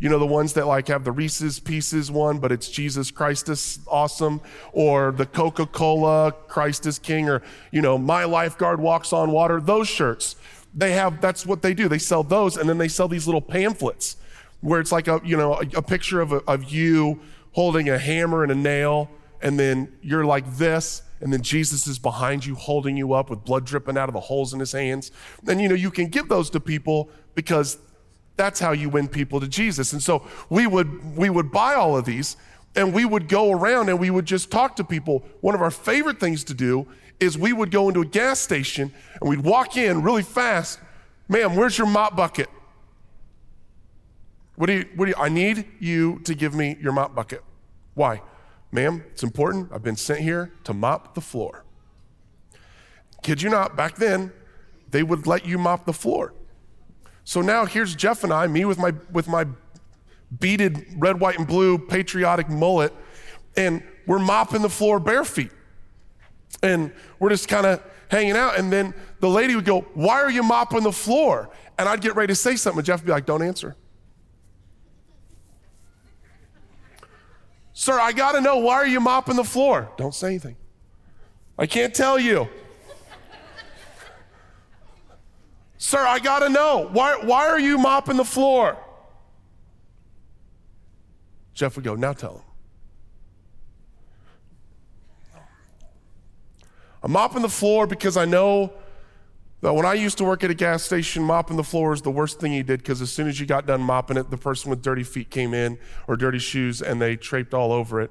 You 0.00 0.08
know, 0.08 0.18
the 0.18 0.26
ones 0.26 0.54
that 0.54 0.66
like 0.66 0.88
have 0.88 1.04
the 1.04 1.12
Reese's 1.12 1.60
Pieces 1.60 2.10
one, 2.10 2.38
but 2.38 2.50
it's 2.50 2.68
Jesus 2.68 3.10
Christ 3.10 3.50
is 3.50 3.80
awesome, 3.86 4.40
or 4.72 5.12
the 5.12 5.26
Coca 5.26 5.66
Cola 5.66 6.32
Christ 6.48 6.86
is 6.86 6.98
King, 6.98 7.28
or, 7.28 7.42
you 7.70 7.82
know, 7.82 7.98
My 7.98 8.24
Lifeguard 8.24 8.80
Walks 8.80 9.12
on 9.12 9.30
Water, 9.30 9.60
those 9.60 9.88
shirts. 9.88 10.36
They 10.74 10.92
have, 10.92 11.20
that's 11.20 11.44
what 11.44 11.60
they 11.60 11.74
do. 11.74 11.86
They 11.86 11.98
sell 11.98 12.22
those, 12.22 12.56
and 12.56 12.66
then 12.66 12.78
they 12.78 12.88
sell 12.88 13.08
these 13.08 13.26
little 13.26 13.42
pamphlets 13.42 14.16
where 14.62 14.80
it's 14.80 14.90
like 14.90 15.06
a, 15.06 15.20
you 15.22 15.36
know, 15.36 15.54
a, 15.54 15.66
a 15.76 15.82
picture 15.82 16.20
of, 16.20 16.32
a, 16.32 16.36
of 16.46 16.64
you 16.64 17.20
holding 17.52 17.90
a 17.90 17.98
hammer 17.98 18.42
and 18.42 18.52
a 18.52 18.54
nail, 18.54 19.10
and 19.42 19.58
then 19.58 19.92
you're 20.00 20.24
like 20.24 20.50
this, 20.56 21.02
and 21.20 21.30
then 21.30 21.42
Jesus 21.42 21.86
is 21.86 21.98
behind 21.98 22.46
you 22.46 22.54
holding 22.54 22.96
you 22.96 23.12
up 23.12 23.28
with 23.28 23.44
blood 23.44 23.66
dripping 23.66 23.98
out 23.98 24.08
of 24.08 24.14
the 24.14 24.20
holes 24.20 24.54
in 24.54 24.60
his 24.60 24.72
hands. 24.72 25.10
And 25.46 25.60
you 25.60 25.68
know, 25.68 25.74
you 25.74 25.90
can 25.90 26.06
give 26.06 26.28
those 26.28 26.48
to 26.50 26.60
people 26.60 27.10
because 27.34 27.78
that's 28.40 28.58
how 28.58 28.72
you 28.72 28.88
win 28.88 29.06
people 29.06 29.38
to 29.40 29.46
Jesus. 29.46 29.92
And 29.92 30.02
so 30.02 30.26
we 30.48 30.66
would 30.66 31.16
we 31.16 31.28
would 31.28 31.52
buy 31.52 31.74
all 31.74 31.96
of 31.96 32.06
these 32.06 32.36
and 32.74 32.94
we 32.94 33.04
would 33.04 33.28
go 33.28 33.52
around 33.52 33.90
and 33.90 33.98
we 33.98 34.10
would 34.10 34.24
just 34.24 34.50
talk 34.50 34.76
to 34.76 34.84
people. 34.84 35.22
One 35.42 35.54
of 35.54 35.60
our 35.60 35.70
favorite 35.70 36.18
things 36.18 36.42
to 36.44 36.54
do 36.54 36.86
is 37.18 37.36
we 37.36 37.52
would 37.52 37.70
go 37.70 37.88
into 37.88 38.00
a 38.00 38.06
gas 38.06 38.40
station 38.40 38.92
and 39.20 39.28
we'd 39.28 39.40
walk 39.40 39.76
in 39.76 40.02
really 40.02 40.22
fast. 40.22 40.80
Ma'am, 41.28 41.54
where's 41.54 41.76
your 41.76 41.86
mop 41.86 42.16
bucket? 42.16 42.48
What 44.56 44.66
do 44.66 44.72
you, 44.74 44.86
what 44.96 45.06
do 45.06 45.10
you, 45.10 45.16
I 45.18 45.28
need 45.28 45.66
you 45.78 46.20
to 46.24 46.34
give 46.34 46.54
me 46.54 46.76
your 46.80 46.92
mop 46.92 47.14
bucket. 47.14 47.42
Why? 47.94 48.22
Ma'am, 48.72 49.04
it's 49.10 49.22
important. 49.22 49.70
I've 49.72 49.82
been 49.82 49.96
sent 49.96 50.20
here 50.20 50.52
to 50.64 50.72
mop 50.72 51.14
the 51.14 51.20
floor. 51.20 51.64
Kid 53.22 53.42
you 53.42 53.50
not, 53.50 53.76
back 53.76 53.96
then, 53.96 54.32
they 54.90 55.02
would 55.02 55.26
let 55.26 55.44
you 55.44 55.58
mop 55.58 55.84
the 55.84 55.92
floor. 55.92 56.32
So 57.30 57.42
now 57.42 57.64
here's 57.64 57.94
Jeff 57.94 58.24
and 58.24 58.32
I, 58.32 58.48
me 58.48 58.64
with 58.64 58.76
my, 58.76 58.92
with 59.12 59.28
my 59.28 59.46
beaded 60.40 60.84
red, 60.96 61.20
white, 61.20 61.38
and 61.38 61.46
blue 61.46 61.78
patriotic 61.78 62.48
mullet, 62.48 62.92
and 63.56 63.84
we're 64.04 64.18
mopping 64.18 64.62
the 64.62 64.68
floor 64.68 64.98
bare 64.98 65.22
feet. 65.22 65.52
And 66.60 66.92
we're 67.20 67.28
just 67.28 67.46
kind 67.46 67.66
of 67.66 67.84
hanging 68.08 68.32
out. 68.32 68.58
And 68.58 68.72
then 68.72 68.94
the 69.20 69.28
lady 69.28 69.54
would 69.54 69.64
go, 69.64 69.82
Why 69.94 70.20
are 70.20 70.30
you 70.32 70.42
mopping 70.42 70.82
the 70.82 70.90
floor? 70.90 71.50
And 71.78 71.88
I'd 71.88 72.00
get 72.00 72.16
ready 72.16 72.32
to 72.32 72.34
say 72.34 72.56
something, 72.56 72.80
and 72.80 72.84
Jeff 72.84 72.98
would 72.98 73.06
be 73.06 73.12
like, 73.12 73.26
Don't 73.26 73.42
answer. 73.42 73.76
Sir, 77.72 78.00
I 78.00 78.10
got 78.10 78.32
to 78.32 78.40
know 78.40 78.56
why 78.56 78.74
are 78.74 78.88
you 78.88 78.98
mopping 78.98 79.36
the 79.36 79.44
floor? 79.44 79.88
Don't 79.96 80.16
say 80.16 80.26
anything. 80.26 80.56
I 81.56 81.66
can't 81.66 81.94
tell 81.94 82.18
you. 82.18 82.48
Sir, 85.82 86.06
I 86.06 86.18
got 86.18 86.40
to 86.40 86.50
know 86.50 86.90
why, 86.92 87.16
why 87.22 87.48
are 87.48 87.58
you 87.58 87.78
mopping 87.78 88.18
the 88.18 88.24
floor? 88.24 88.76
Jeff 91.54 91.74
would 91.74 91.86
go, 91.86 91.94
Now 91.94 92.12
tell 92.12 92.34
him. 92.34 92.42
I'm 97.02 97.12
mopping 97.12 97.40
the 97.40 97.48
floor 97.48 97.86
because 97.86 98.18
I 98.18 98.26
know 98.26 98.74
that 99.62 99.72
when 99.72 99.86
I 99.86 99.94
used 99.94 100.18
to 100.18 100.24
work 100.24 100.44
at 100.44 100.50
a 100.50 100.54
gas 100.54 100.82
station, 100.82 101.22
mopping 101.22 101.56
the 101.56 101.64
floor 101.64 101.94
is 101.94 102.02
the 102.02 102.10
worst 102.10 102.40
thing 102.40 102.52
you 102.52 102.62
did 102.62 102.80
because 102.80 103.00
as 103.00 103.10
soon 103.10 103.26
as 103.26 103.40
you 103.40 103.46
got 103.46 103.64
done 103.64 103.80
mopping 103.80 104.18
it, 104.18 104.30
the 104.30 104.36
person 104.36 104.68
with 104.68 104.82
dirty 104.82 105.02
feet 105.02 105.30
came 105.30 105.54
in 105.54 105.78
or 106.06 106.14
dirty 106.14 106.38
shoes 106.38 106.82
and 106.82 107.00
they 107.00 107.16
traped 107.16 107.54
all 107.54 107.72
over 107.72 108.02
it. 108.02 108.10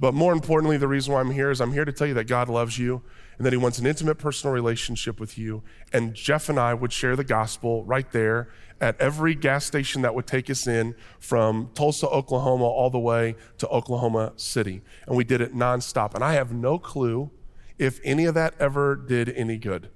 But 0.00 0.14
more 0.14 0.32
importantly, 0.32 0.78
the 0.78 0.88
reason 0.88 1.14
why 1.14 1.20
I'm 1.20 1.30
here 1.30 1.52
is 1.52 1.60
I'm 1.60 1.72
here 1.72 1.84
to 1.84 1.92
tell 1.92 2.08
you 2.08 2.14
that 2.14 2.24
God 2.24 2.48
loves 2.48 2.76
you 2.76 3.02
and 3.36 3.46
that 3.46 3.52
He 3.52 3.56
wants 3.56 3.78
an 3.78 3.86
intimate 3.86 4.16
personal 4.16 4.52
relationship 4.54 5.20
with 5.20 5.38
you. 5.38 5.62
And 5.92 6.14
Jeff 6.14 6.48
and 6.48 6.58
I 6.58 6.74
would 6.74 6.92
share 6.92 7.16
the 7.16 7.24
gospel 7.24 7.84
right 7.84 8.10
there 8.12 8.48
at 8.80 9.00
every 9.00 9.34
gas 9.34 9.64
station 9.64 10.02
that 10.02 10.14
would 10.14 10.26
take 10.26 10.50
us 10.50 10.66
in 10.66 10.94
from 11.18 11.70
Tulsa, 11.74 12.08
Oklahoma, 12.08 12.64
all 12.64 12.90
the 12.90 12.98
way 12.98 13.36
to 13.58 13.68
Oklahoma 13.68 14.32
City. 14.36 14.82
And 15.06 15.16
we 15.16 15.24
did 15.24 15.40
it 15.40 15.54
nonstop. 15.54 16.14
And 16.14 16.22
I 16.22 16.34
have 16.34 16.52
no 16.52 16.78
clue 16.78 17.30
if 17.78 18.00
any 18.04 18.24
of 18.24 18.34
that 18.34 18.54
ever 18.60 18.94
did 18.96 19.28
any 19.30 19.56
good. 19.56 19.90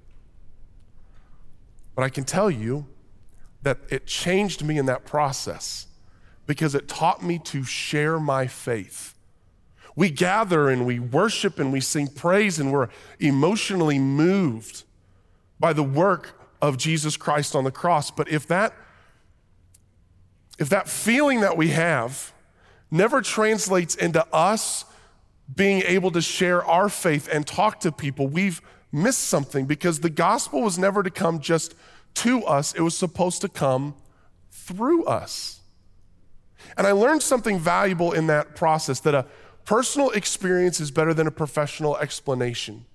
But 1.95 2.03
I 2.03 2.09
can 2.09 2.23
tell 2.23 2.49
you 2.49 2.87
that 3.61 3.79
it 3.89 4.07
changed 4.07 4.63
me 4.63 4.77
in 4.77 4.85
that 4.85 5.05
process 5.05 5.87
because 6.45 6.73
it 6.73 6.87
taught 6.87 7.23
me 7.23 7.37
to 7.39 7.63
share 7.63 8.19
my 8.19 8.47
faith. 8.47 9.15
We 9.99 10.09
gather 10.09 10.69
and 10.69 10.85
we 10.85 10.97
worship 10.97 11.59
and 11.59 11.73
we 11.73 11.81
sing 11.81 12.07
praise 12.07 12.57
and 12.57 12.71
we're 12.71 12.87
emotionally 13.19 13.99
moved 13.99 14.83
by 15.59 15.73
the 15.73 15.83
work 15.83 16.41
of 16.61 16.77
Jesus 16.77 17.17
Christ 17.17 17.53
on 17.53 17.65
the 17.65 17.71
cross. 17.71 18.09
But 18.09 18.29
if 18.29 18.47
that 18.47 18.73
if 20.57 20.69
that 20.69 20.87
feeling 20.87 21.41
that 21.41 21.57
we 21.57 21.71
have 21.71 22.31
never 22.89 23.21
translates 23.21 23.93
into 23.93 24.25
us 24.33 24.85
being 25.53 25.81
able 25.85 26.11
to 26.11 26.21
share 26.21 26.63
our 26.63 26.87
faith 26.87 27.27
and 27.29 27.45
talk 27.45 27.81
to 27.81 27.91
people, 27.91 28.29
we've 28.29 28.61
missed 28.93 29.23
something 29.23 29.65
because 29.65 29.99
the 29.99 30.09
gospel 30.09 30.61
was 30.61 30.79
never 30.79 31.03
to 31.03 31.09
come 31.09 31.41
just 31.41 31.75
to 32.13 32.45
us, 32.45 32.73
it 32.73 32.79
was 32.79 32.97
supposed 32.97 33.41
to 33.41 33.49
come 33.49 33.95
through 34.49 35.03
us. 35.03 35.59
And 36.77 36.87
I 36.87 36.93
learned 36.93 37.21
something 37.21 37.59
valuable 37.59 38.13
in 38.13 38.27
that 38.27 38.55
process 38.55 39.01
that 39.01 39.13
a 39.13 39.25
personal 39.69 40.09
experience 40.09 40.79
is 40.79 40.89
better 40.89 41.13
than 41.13 41.27
a 41.27 41.31
professional 41.31 41.95
explanation. 41.97 42.85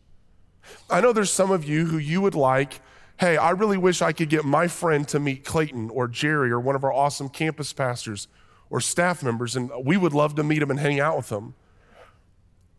I 0.91 1.01
know 1.01 1.13
there's 1.13 1.31
some 1.31 1.53
of 1.53 1.63
you 1.63 1.87
who 1.87 1.99
you 1.99 2.21
would 2.21 2.35
like, 2.35 2.81
hey, 3.21 3.37
I 3.37 3.51
really 3.51 3.79
wish 3.79 4.03
I 4.03 4.11
could 4.11 4.29
get 4.29 4.45
my 4.45 4.67
friend 4.67 5.07
to 5.07 5.21
meet 5.21 5.45
Clayton 5.45 5.89
or 5.91 6.09
Jerry 6.09 6.51
or 6.51 6.59
one 6.59 6.75
of 6.75 6.83
our 6.83 6.93
awesome 6.93 7.29
campus 7.29 7.73
pastors 7.73 8.27
or 8.71 8.81
staff 8.81 9.23
members, 9.23 9.55
and 9.55 9.71
we 9.85 9.97
would 9.97 10.13
love 10.15 10.35
to 10.35 10.43
meet 10.43 10.59
them 10.59 10.71
and 10.73 10.81
hang 10.81 10.99
out 10.99 11.17
with 11.17 11.29
them. 11.29 11.55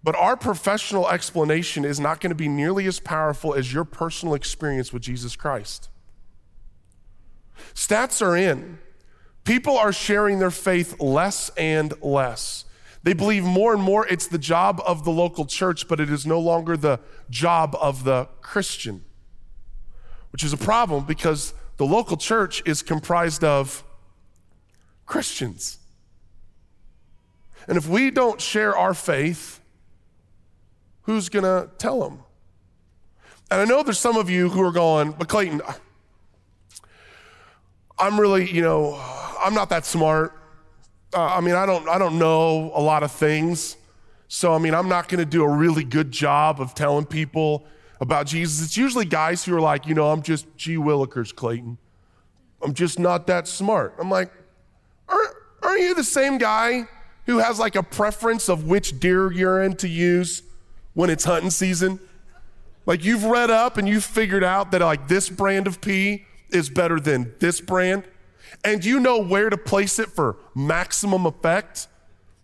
But 0.04 0.18
our 0.18 0.36
professional 0.36 1.08
explanation 1.08 1.86
is 1.86 1.98
not 1.98 2.20
going 2.20 2.32
to 2.32 2.36
be 2.36 2.50
nearly 2.50 2.88
as 2.88 3.00
powerful 3.00 3.54
as 3.54 3.72
your 3.72 3.86
personal 3.86 4.36
experience 4.36 4.92
with 4.92 5.04
Jesus 5.04 5.38
Christ. 5.38 5.88
Stats 7.74 8.22
are 8.22 8.36
in. 8.36 8.78
People 9.46 9.78
are 9.78 9.94
sharing 9.94 10.40
their 10.40 10.52
faith 10.52 11.00
less 11.00 11.50
and 11.56 11.94
less. 12.02 12.66
They 13.06 13.14
believe 13.14 13.44
more 13.44 13.72
and 13.72 13.84
more 13.84 14.08
it's 14.08 14.26
the 14.26 14.40
job 14.40 14.82
of 14.84 15.06
the 15.06 15.12
local 15.12 15.46
church, 15.46 15.88
but 15.88 16.00
it 16.00 16.10
is 16.10 16.26
no 16.26 16.40
longer 16.40 16.76
the 16.76 17.00
job 17.30 17.78
of 17.80 18.04
the 18.04 18.28
Christian, 18.42 19.06
which 20.32 20.44
is 20.44 20.52
a 20.52 20.58
problem 20.58 21.06
because 21.06 21.54
the 21.78 21.86
local 21.86 22.18
church 22.18 22.64
is 22.66 22.82
comprised 22.82 23.44
of 23.44 23.84
Christians. 25.06 25.78
And 27.68 27.78
if 27.78 27.88
we 27.88 28.10
don't 28.10 28.42
share 28.42 28.76
our 28.76 28.96
faith, 28.96 29.62
who's 31.04 31.30
going 31.30 31.44
to 31.44 31.70
tell 31.78 32.00
them? 32.00 32.24
And 33.52 33.62
I 33.62 33.66
know 33.66 33.84
there's 33.84 34.00
some 34.00 34.18
of 34.18 34.32
you 34.32 34.50
who 34.50 34.64
are 34.64 34.72
going, 34.72 35.12
but 35.12 35.28
Clayton, 35.28 35.62
I'm 38.00 38.20
really, 38.20 38.52
you 38.52 38.64
know, 38.64 39.00
I'm 39.40 39.54
not 39.54 39.70
that 39.70 39.86
smart. 39.86 40.34
Uh, 41.16 41.36
I 41.38 41.40
mean, 41.40 41.56
I 41.56 41.66
don't, 41.66 41.88
I 41.88 41.98
don't 41.98 42.20
know 42.20 42.72
a 42.76 42.82
lot 42.82 43.02
of 43.02 43.12
things. 43.12 43.78
So, 44.28 44.54
I 44.54 44.58
mean, 44.58 44.76
I'm 44.76 44.90
not 44.90 45.08
going 45.08 45.20
to 45.20 45.26
do 45.26 45.44
a 45.44 45.50
really 45.50 45.86
good 45.86 46.12
job 46.12 46.60
of 46.60 46.76
telling 46.76 47.06
people 47.06 47.66
about 48.02 48.28
Jesus. 48.28 48.66
It's 48.66 48.76
usually 48.76 49.06
guys 49.06 49.46
who 49.46 49.56
are 49.56 49.62
like, 49.62 49.88
you 49.88 49.94
know, 49.94 50.12
I'm 50.12 50.22
just 50.22 50.46
G. 50.58 50.76
Willikers, 50.76 51.34
Clayton. 51.34 51.78
I'm 52.62 52.74
just 52.74 53.00
not 53.00 53.28
that 53.28 53.48
smart. 53.48 53.96
I'm 53.98 54.10
like, 54.10 54.30
aren't, 55.08 55.34
aren't 55.64 55.82
you 55.82 55.96
the 55.96 56.04
same 56.04 56.38
guy 56.38 56.86
who 57.28 57.38
has 57.38 57.60
like 57.60 57.76
a 57.76 57.84
preference 57.84 58.50
of 58.50 58.68
which 58.68 59.00
deer 59.00 59.32
urine 59.32 59.76
to 59.78 59.88
use 59.88 60.44
when 60.96 61.10
it's 61.10 61.24
hunting 61.24 61.50
season? 61.50 62.00
Like 62.86 63.06
you've 63.06 63.24
read 63.24 63.50
up 63.50 63.78
and 63.78 63.88
you've 63.88 64.04
figured 64.04 64.44
out 64.44 64.72
that 64.72 64.82
like 64.82 65.08
this 65.08 65.30
brand 65.30 65.66
of 65.68 65.80
pee 65.80 66.26
is 66.50 66.70
better 66.70 67.00
than 67.00 67.34
this 67.40 67.62
brand, 67.62 68.04
and 68.66 68.84
you 68.84 69.00
know 69.00 69.20
where 69.20 69.50
to 69.50 69.58
place 69.58 70.00
it 70.00 70.10
for 70.10 70.38
maximum 70.56 71.26
effect, 71.26 71.88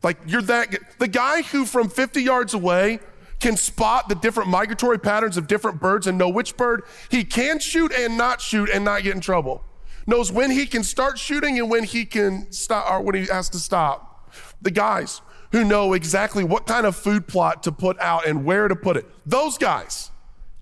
like 0.04 0.18
you're 0.26 0.42
that 0.44 0.70
the 1.00 1.08
guy 1.08 1.42
who 1.42 1.66
from 1.66 1.90
50 1.90 2.22
yards 2.22 2.54
away 2.54 3.00
can 3.40 3.58
spot 3.58 4.08
the 4.08 4.16
different 4.16 4.50
migratory 4.50 5.00
patterns 5.00 5.36
of 5.36 5.48
different 5.48 5.82
birds 5.82 6.06
and 6.06 6.18
know 6.18 6.30
which 6.30 6.56
bird 6.56 6.84
he 7.10 7.24
can 7.24 7.60
shoot 7.60 7.92
and 7.92 8.18
not 8.18 8.40
shoot 8.40 8.70
and 8.70 8.86
not 8.86 9.02
get 9.04 9.16
in 9.16 9.22
trouble. 9.22 9.64
Knows 10.06 10.32
when 10.32 10.52
he 10.52 10.66
can 10.68 10.84
start 10.84 11.18
shooting 11.18 11.60
and 11.60 11.70
when 11.70 11.84
he 11.84 12.06
can 12.06 12.52
stop 12.52 12.90
or 12.90 13.02
when 13.02 13.16
he 13.16 13.26
has 13.26 13.50
to 13.50 13.60
stop. 13.60 14.32
The 14.62 14.72
guys 14.72 15.22
who 15.52 15.64
know 15.64 15.94
exactly 15.94 16.44
what 16.44 16.66
kind 16.66 16.86
of 16.86 16.96
food 16.96 17.28
plot 17.28 17.64
to 17.64 17.72
put 17.72 18.00
out 18.00 18.28
and 18.28 18.46
where 18.46 18.68
to 18.68 18.76
put 18.76 18.96
it. 18.96 19.06
Those 19.26 19.58
guys 19.58 20.12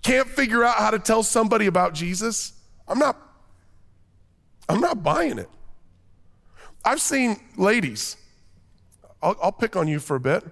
can't 0.02 0.28
figure 0.28 0.64
out 0.64 0.76
how 0.76 0.90
to 0.90 0.98
tell 0.98 1.22
somebody 1.22 1.66
about 1.66 1.94
Jesus. 1.94 2.54
I'm 2.88 2.98
not 2.98 3.29
I'm 4.70 4.80
not 4.80 5.02
buying 5.02 5.40
it. 5.40 5.50
I've 6.84 7.00
seen 7.00 7.40
ladies, 7.56 8.16
I'll, 9.20 9.36
I'll 9.42 9.52
pick 9.52 9.74
on 9.74 9.88
you 9.88 9.98
for 9.98 10.14
a 10.14 10.20
bit. 10.20 10.44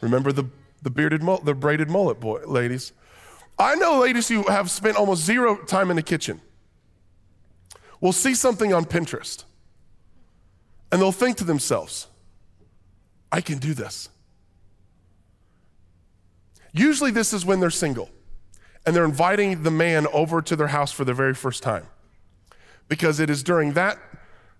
Remember 0.00 0.30
the, 0.30 0.44
the 0.80 0.90
bearded, 0.90 1.22
the 1.44 1.54
braided 1.54 1.90
mullet 1.90 2.20
boy, 2.20 2.42
ladies. 2.46 2.92
I 3.58 3.74
know 3.74 3.98
ladies 3.98 4.28
who 4.28 4.44
have 4.44 4.70
spent 4.70 4.96
almost 4.96 5.24
zero 5.24 5.56
time 5.56 5.90
in 5.90 5.96
the 5.96 6.02
kitchen 6.02 6.40
will 8.00 8.12
see 8.12 8.34
something 8.34 8.72
on 8.72 8.84
Pinterest 8.84 9.42
and 10.92 11.02
they'll 11.02 11.10
think 11.10 11.36
to 11.38 11.44
themselves, 11.44 12.06
I 13.32 13.40
can 13.40 13.58
do 13.58 13.74
this. 13.74 14.08
Usually, 16.72 17.10
this 17.10 17.32
is 17.32 17.44
when 17.44 17.58
they're 17.58 17.70
single 17.70 18.08
and 18.86 18.96
they're 18.96 19.04
inviting 19.04 19.62
the 19.62 19.70
man 19.70 20.06
over 20.12 20.40
to 20.42 20.56
their 20.56 20.68
house 20.68 20.92
for 20.92 21.04
the 21.04 21.14
very 21.14 21.34
first 21.34 21.62
time. 21.62 21.86
Because 22.88 23.20
it 23.20 23.30
is 23.30 23.42
during 23.42 23.74
that 23.74 23.98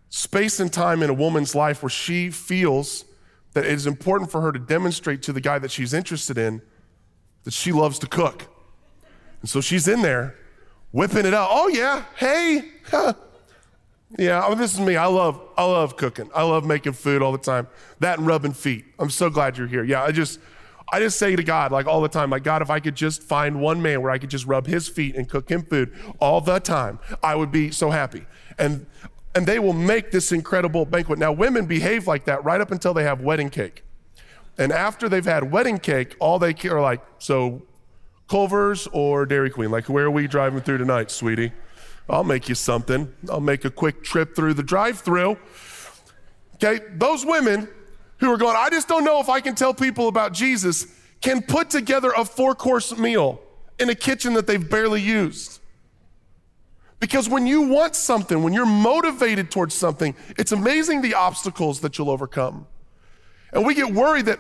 space 0.08 0.60
and 0.60 0.72
time 0.72 1.02
in 1.02 1.10
a 1.10 1.14
woman's 1.14 1.54
life 1.54 1.82
where 1.82 1.90
she 1.90 2.30
feels 2.30 3.04
that 3.52 3.64
it 3.64 3.72
is 3.72 3.86
important 3.86 4.30
for 4.30 4.40
her 4.40 4.52
to 4.52 4.58
demonstrate 4.58 5.22
to 5.22 5.32
the 5.32 5.40
guy 5.40 5.58
that 5.58 5.70
she's 5.70 5.92
interested 5.92 6.38
in 6.38 6.62
that 7.44 7.52
she 7.52 7.72
loves 7.72 7.98
to 7.98 8.06
cook. 8.06 8.46
And 9.40 9.48
so 9.48 9.60
she's 9.60 9.88
in 9.88 10.02
there 10.02 10.36
whipping 10.92 11.26
it 11.26 11.34
out. 11.34 11.48
Oh 11.50 11.68
yeah, 11.68 12.04
hey. 12.16 12.68
yeah, 14.18 14.44
oh, 14.44 14.54
this 14.54 14.74
is 14.74 14.80
me. 14.80 14.96
I 14.96 15.06
love 15.06 15.40
I 15.56 15.64
love 15.64 15.96
cooking. 15.96 16.30
I 16.34 16.42
love 16.42 16.64
making 16.64 16.92
food 16.92 17.22
all 17.22 17.32
the 17.32 17.38
time. 17.38 17.66
That 18.00 18.18
and 18.18 18.26
rubbing 18.26 18.52
feet. 18.52 18.84
I'm 18.98 19.10
so 19.10 19.30
glad 19.30 19.56
you're 19.56 19.66
here. 19.66 19.84
Yeah, 19.84 20.02
I 20.02 20.12
just 20.12 20.38
I 20.92 20.98
just 20.98 21.18
say 21.18 21.36
to 21.36 21.42
God 21.42 21.72
like 21.72 21.86
all 21.86 22.00
the 22.00 22.08
time, 22.08 22.30
like 22.30 22.42
God, 22.42 22.62
if 22.62 22.70
I 22.70 22.80
could 22.80 22.96
just 22.96 23.22
find 23.22 23.60
one 23.60 23.80
man 23.80 24.02
where 24.02 24.10
I 24.10 24.18
could 24.18 24.30
just 24.30 24.46
rub 24.46 24.66
his 24.66 24.88
feet 24.88 25.14
and 25.14 25.28
cook 25.28 25.48
him 25.48 25.62
food 25.62 25.94
all 26.18 26.40
the 26.40 26.58
time, 26.58 26.98
I 27.22 27.34
would 27.36 27.52
be 27.52 27.70
so 27.70 27.90
happy. 27.90 28.26
And 28.58 28.86
and 29.34 29.46
they 29.46 29.58
will 29.58 29.72
make 29.72 30.10
this 30.10 30.32
incredible 30.32 30.84
banquet. 30.84 31.18
Now, 31.18 31.30
women 31.32 31.66
behave 31.66 32.06
like 32.06 32.24
that 32.24 32.44
right 32.44 32.60
up 32.60 32.72
until 32.72 32.92
they 32.92 33.04
have 33.04 33.20
wedding 33.20 33.48
cake. 33.48 33.84
And 34.58 34.72
after 34.72 35.08
they've 35.08 35.24
had 35.24 35.52
wedding 35.52 35.78
cake, 35.78 36.16
all 36.18 36.38
they 36.38 36.52
care 36.52 36.76
are 36.76 36.82
like, 36.82 37.00
so 37.18 37.62
Culver's 38.28 38.88
or 38.92 39.26
Dairy 39.26 39.50
Queen? 39.50 39.70
Like, 39.70 39.88
where 39.88 40.06
are 40.06 40.10
we 40.10 40.26
driving 40.26 40.60
through 40.60 40.78
tonight, 40.78 41.10
sweetie? 41.10 41.52
I'll 42.08 42.24
make 42.24 42.48
you 42.48 42.54
something. 42.54 43.12
I'll 43.28 43.40
make 43.40 43.64
a 43.64 43.70
quick 43.70 44.02
trip 44.02 44.34
through 44.34 44.54
the 44.54 44.62
drive 44.62 44.98
through. 44.98 45.38
Okay, 46.56 46.84
those 46.96 47.24
women 47.24 47.68
who 48.20 48.32
are 48.32 48.36
going, 48.36 48.56
I 48.56 48.68
just 48.70 48.86
don't 48.86 49.04
know 49.04 49.20
if 49.20 49.28
I 49.28 49.40
can 49.40 49.54
tell 49.54 49.74
people 49.74 50.08
about 50.08 50.32
Jesus, 50.32 50.86
can 51.20 51.42
put 51.42 51.70
together 51.70 52.12
a 52.16 52.24
four 52.24 52.54
course 52.54 52.96
meal 52.96 53.40
in 53.78 53.88
a 53.88 53.94
kitchen 53.94 54.34
that 54.34 54.46
they've 54.46 54.70
barely 54.70 55.00
used. 55.00 55.60
Because 57.00 57.30
when 57.30 57.46
you 57.46 57.62
want 57.62 57.96
something, 57.96 58.42
when 58.42 58.52
you're 58.52 58.66
motivated 58.66 59.50
towards 59.50 59.74
something, 59.74 60.14
it's 60.36 60.52
amazing 60.52 61.00
the 61.00 61.14
obstacles 61.14 61.80
that 61.80 61.96
you'll 61.96 62.10
overcome. 62.10 62.66
And 63.52 63.64
we 63.64 63.74
get 63.74 63.90
worried 63.90 64.26
that 64.26 64.38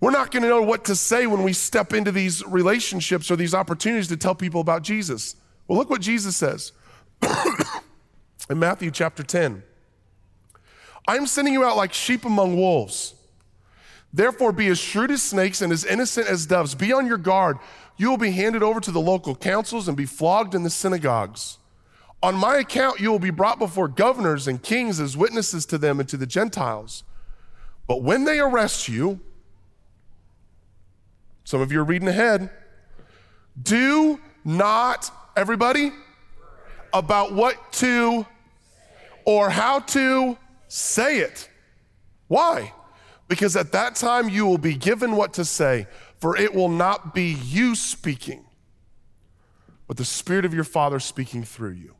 we're 0.00 0.12
not 0.12 0.30
going 0.30 0.44
to 0.44 0.48
know 0.48 0.62
what 0.62 0.84
to 0.84 0.96
say 0.96 1.26
when 1.26 1.42
we 1.42 1.52
step 1.52 1.92
into 1.92 2.12
these 2.12 2.46
relationships 2.46 3.28
or 3.30 3.36
these 3.36 3.54
opportunities 3.54 4.08
to 4.08 4.16
tell 4.16 4.36
people 4.36 4.60
about 4.60 4.82
Jesus. 4.82 5.34
Well, 5.66 5.76
look 5.78 5.90
what 5.90 6.00
Jesus 6.00 6.36
says 6.36 6.72
in 8.48 8.58
Matthew 8.58 8.92
chapter 8.92 9.24
10. 9.24 9.64
I'm 11.06 11.26
sending 11.26 11.54
you 11.54 11.64
out 11.64 11.76
like 11.76 11.92
sheep 11.92 12.24
among 12.24 12.56
wolves. 12.56 13.14
Therefore, 14.12 14.52
be 14.52 14.68
as 14.68 14.78
shrewd 14.78 15.10
as 15.10 15.22
snakes 15.22 15.62
and 15.62 15.72
as 15.72 15.84
innocent 15.84 16.26
as 16.26 16.46
doves. 16.46 16.74
Be 16.74 16.92
on 16.92 17.06
your 17.06 17.18
guard. 17.18 17.58
You 17.96 18.10
will 18.10 18.16
be 18.16 18.32
handed 18.32 18.62
over 18.62 18.80
to 18.80 18.90
the 18.90 19.00
local 19.00 19.36
councils 19.36 19.86
and 19.86 19.96
be 19.96 20.06
flogged 20.06 20.54
in 20.54 20.62
the 20.62 20.70
synagogues. 20.70 21.58
On 22.22 22.34
my 22.34 22.56
account, 22.56 23.00
you 23.00 23.10
will 23.10 23.18
be 23.18 23.30
brought 23.30 23.58
before 23.58 23.88
governors 23.88 24.46
and 24.46 24.62
kings 24.62 25.00
as 25.00 25.16
witnesses 25.16 25.64
to 25.66 25.78
them 25.78 26.00
and 26.00 26.08
to 26.08 26.16
the 26.16 26.26
Gentiles. 26.26 27.04
But 27.86 28.02
when 28.02 28.24
they 28.24 28.38
arrest 28.40 28.88
you, 28.88 29.20
some 31.44 31.60
of 31.60 31.72
you 31.72 31.80
are 31.80 31.84
reading 31.84 32.08
ahead, 32.08 32.50
do 33.60 34.20
not, 34.44 35.10
everybody, 35.36 35.92
about 36.92 37.32
what 37.32 37.72
to 37.74 38.26
or 39.24 39.50
how 39.50 39.80
to 39.80 40.36
say 40.70 41.18
it. 41.18 41.48
Why? 42.28 42.72
Because 43.28 43.56
at 43.56 43.72
that 43.72 43.96
time 43.96 44.28
you 44.28 44.46
will 44.46 44.58
be 44.58 44.74
given 44.74 45.16
what 45.16 45.34
to 45.34 45.44
say, 45.44 45.86
for 46.18 46.36
it 46.36 46.54
will 46.54 46.68
not 46.68 47.14
be 47.14 47.32
you 47.44 47.74
speaking, 47.74 48.44
but 49.86 49.96
the 49.96 50.04
Spirit 50.04 50.44
of 50.44 50.54
your 50.54 50.64
Father 50.64 51.00
speaking 51.00 51.44
through 51.44 51.72
you. 51.72 51.94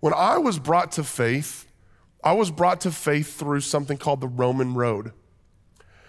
When 0.00 0.14
I 0.14 0.38
was 0.38 0.58
brought 0.58 0.92
to 0.92 1.04
faith, 1.04 1.66
I 2.24 2.32
was 2.32 2.50
brought 2.50 2.80
to 2.82 2.90
faith 2.90 3.38
through 3.38 3.60
something 3.60 3.98
called 3.98 4.20
the 4.20 4.28
Roman 4.28 4.74
Road. 4.74 5.12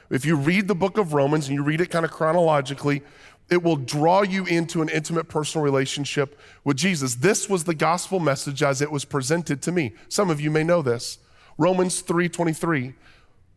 If 0.09 0.25
you 0.25 0.35
read 0.35 0.67
the 0.67 0.75
book 0.75 0.97
of 0.97 1.13
Romans 1.13 1.47
and 1.47 1.55
you 1.55 1.63
read 1.63 1.81
it 1.81 1.89
kind 1.89 2.05
of 2.05 2.11
chronologically, 2.11 3.01
it 3.49 3.61
will 3.61 3.75
draw 3.75 4.21
you 4.21 4.45
into 4.45 4.81
an 4.81 4.89
intimate 4.89 5.27
personal 5.27 5.63
relationship 5.63 6.39
with 6.63 6.77
Jesus. 6.77 7.15
This 7.15 7.49
was 7.49 7.65
the 7.65 7.75
gospel 7.75 8.19
message 8.19 8.63
as 8.63 8.81
it 8.81 8.91
was 8.91 9.05
presented 9.05 9.61
to 9.63 9.71
me. 9.71 9.93
Some 10.09 10.29
of 10.29 10.39
you 10.41 10.49
may 10.49 10.63
know 10.63 10.81
this. 10.81 11.19
Romans 11.57 12.01
3:23. 12.01 12.93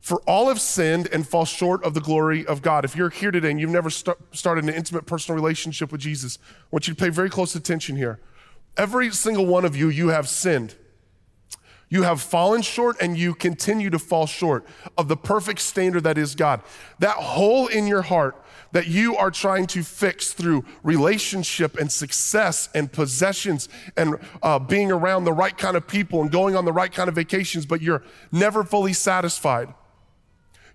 For 0.00 0.20
all 0.20 0.48
have 0.48 0.60
sinned 0.60 1.08
and 1.12 1.26
fall 1.26 1.44
short 1.44 1.82
of 1.82 1.94
the 1.94 2.00
glory 2.00 2.46
of 2.46 2.62
God. 2.62 2.84
If 2.84 2.94
you're 2.94 3.10
here 3.10 3.32
today 3.32 3.50
and 3.50 3.60
you've 3.60 3.70
never 3.70 3.90
start, 3.90 4.18
started 4.30 4.62
an 4.64 4.70
intimate 4.70 5.04
personal 5.04 5.34
relationship 5.34 5.90
with 5.90 6.00
Jesus, 6.00 6.38
I 6.44 6.66
want 6.70 6.86
you 6.86 6.94
to 6.94 7.00
pay 7.02 7.08
very 7.08 7.28
close 7.28 7.56
attention 7.56 7.96
here. 7.96 8.20
Every 8.76 9.10
single 9.10 9.46
one 9.46 9.64
of 9.64 9.74
you, 9.74 9.88
you 9.88 10.08
have 10.08 10.28
sinned. 10.28 10.76
You 11.88 12.02
have 12.02 12.20
fallen 12.20 12.62
short 12.62 12.96
and 13.00 13.16
you 13.16 13.34
continue 13.34 13.90
to 13.90 13.98
fall 13.98 14.26
short 14.26 14.66
of 14.98 15.06
the 15.06 15.16
perfect 15.16 15.60
standard 15.60 16.02
that 16.02 16.18
is 16.18 16.34
God. 16.34 16.62
That 16.98 17.16
hole 17.16 17.68
in 17.68 17.86
your 17.86 18.02
heart 18.02 18.42
that 18.72 18.88
you 18.88 19.16
are 19.16 19.30
trying 19.30 19.66
to 19.68 19.82
fix 19.84 20.32
through 20.32 20.64
relationship 20.82 21.78
and 21.78 21.90
success 21.90 22.68
and 22.74 22.92
possessions 22.92 23.68
and 23.96 24.18
uh, 24.42 24.58
being 24.58 24.90
around 24.90 25.24
the 25.24 25.32
right 25.32 25.56
kind 25.56 25.76
of 25.76 25.86
people 25.86 26.20
and 26.22 26.32
going 26.32 26.56
on 26.56 26.64
the 26.64 26.72
right 26.72 26.92
kind 26.92 27.08
of 27.08 27.14
vacations, 27.14 27.64
but 27.64 27.80
you're 27.80 28.02
never 28.32 28.64
fully 28.64 28.92
satisfied. 28.92 29.72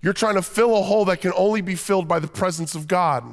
You're 0.01 0.13
trying 0.13 0.35
to 0.35 0.41
fill 0.41 0.77
a 0.77 0.81
hole 0.81 1.05
that 1.05 1.21
can 1.21 1.33
only 1.35 1.61
be 1.61 1.75
filled 1.75 2.07
by 2.07 2.19
the 2.19 2.27
presence 2.27 2.73
of 2.73 2.87
God. 2.87 3.23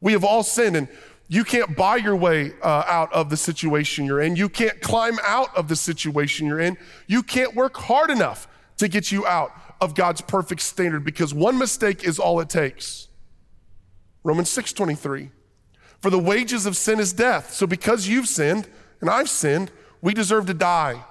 We 0.00 0.12
have 0.12 0.24
all 0.24 0.42
sinned, 0.42 0.76
and 0.76 0.88
you 1.28 1.44
can't 1.44 1.76
buy 1.76 1.96
your 1.96 2.16
way 2.16 2.52
uh, 2.62 2.84
out 2.86 3.12
of 3.12 3.30
the 3.30 3.36
situation 3.36 4.04
you're 4.04 4.20
in. 4.20 4.36
You 4.36 4.48
can't 4.48 4.80
climb 4.80 5.18
out 5.24 5.54
of 5.56 5.68
the 5.68 5.76
situation 5.76 6.46
you're 6.46 6.60
in. 6.60 6.76
You 7.06 7.22
can't 7.22 7.54
work 7.54 7.76
hard 7.76 8.10
enough 8.10 8.46
to 8.76 8.88
get 8.88 9.10
you 9.10 9.26
out 9.26 9.52
of 9.80 9.94
God's 9.94 10.20
perfect 10.20 10.62
standard 10.62 11.04
because 11.04 11.34
one 11.34 11.58
mistake 11.58 12.04
is 12.04 12.18
all 12.18 12.40
it 12.40 12.48
takes. 12.48 13.08
Romans 14.22 14.50
6:23. 14.50 15.30
For 15.98 16.10
the 16.10 16.18
wages 16.18 16.66
of 16.66 16.76
sin 16.76 17.00
is 17.00 17.12
death. 17.12 17.52
So 17.52 17.66
because 17.66 18.06
you've 18.06 18.28
sinned 18.28 18.68
and 19.00 19.10
I've 19.10 19.30
sinned, 19.30 19.72
we 20.00 20.14
deserve 20.14 20.46
to 20.46 20.54
die. 20.54 21.04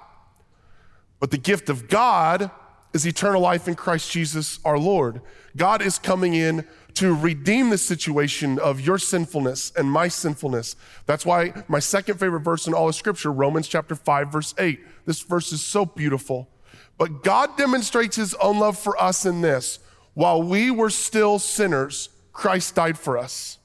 But 1.20 1.30
the 1.30 1.38
gift 1.38 1.68
of 1.68 1.88
God 1.88 2.50
is 2.92 3.06
eternal 3.06 3.40
life 3.42 3.68
in 3.68 3.74
Christ 3.74 4.10
Jesus 4.10 4.58
our 4.64 4.78
Lord. 4.78 5.20
God 5.56 5.82
is 5.82 5.98
coming 5.98 6.34
in 6.34 6.66
to 6.96 7.14
redeem 7.14 7.70
the 7.70 7.78
situation 7.78 8.58
of 8.58 8.80
your 8.80 8.96
sinfulness 8.98 9.70
and 9.76 9.90
my 9.90 10.08
sinfulness. 10.08 10.76
That's 11.04 11.26
why 11.26 11.52
my 11.68 11.78
second 11.78 12.18
favorite 12.18 12.40
verse 12.40 12.66
in 12.66 12.74
all 12.74 12.88
of 12.88 12.94
Scripture, 12.94 13.30
Romans 13.30 13.68
chapter 13.68 13.94
5, 13.94 14.32
verse 14.32 14.54
8. 14.58 14.80
This 15.04 15.20
verse 15.20 15.52
is 15.52 15.62
so 15.62 15.84
beautiful. 15.84 16.48
But 16.96 17.22
God 17.22 17.56
demonstrates 17.58 18.16
his 18.16 18.32
own 18.34 18.58
love 18.58 18.78
for 18.78 19.00
us 19.00 19.26
in 19.26 19.42
this 19.42 19.78
while 20.14 20.42
we 20.42 20.70
were 20.70 20.88
still 20.88 21.38
sinners, 21.38 22.08
Christ 22.32 22.74
died 22.74 22.98
for 22.98 23.18
us. 23.18 23.58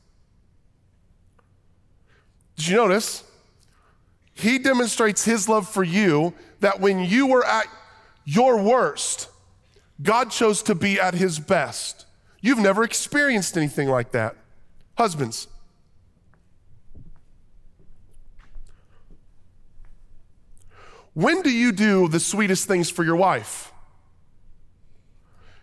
Did 2.57 2.67
you 2.67 2.75
notice? 2.75 3.23
He 4.33 4.59
demonstrates 4.59 5.23
his 5.23 5.47
love 5.47 5.69
for 5.69 5.85
you 5.85 6.33
that 6.59 6.81
when 6.81 6.99
you 6.99 7.27
were 7.27 7.45
at 7.45 7.67
your 8.25 8.61
worst, 8.61 9.29
God 10.01 10.31
chose 10.31 10.61
to 10.63 10.75
be 10.75 10.99
at 10.99 11.13
his 11.13 11.39
best. 11.39 12.05
You've 12.41 12.59
never 12.59 12.83
experienced 12.83 13.55
anything 13.55 13.87
like 13.87 14.11
that. 14.11 14.35
Husbands, 14.97 15.47
when 21.13 21.41
do 21.41 21.51
you 21.51 21.71
do 21.71 22.07
the 22.07 22.19
sweetest 22.19 22.67
things 22.67 22.89
for 22.89 23.03
your 23.03 23.15
wife? 23.15 23.71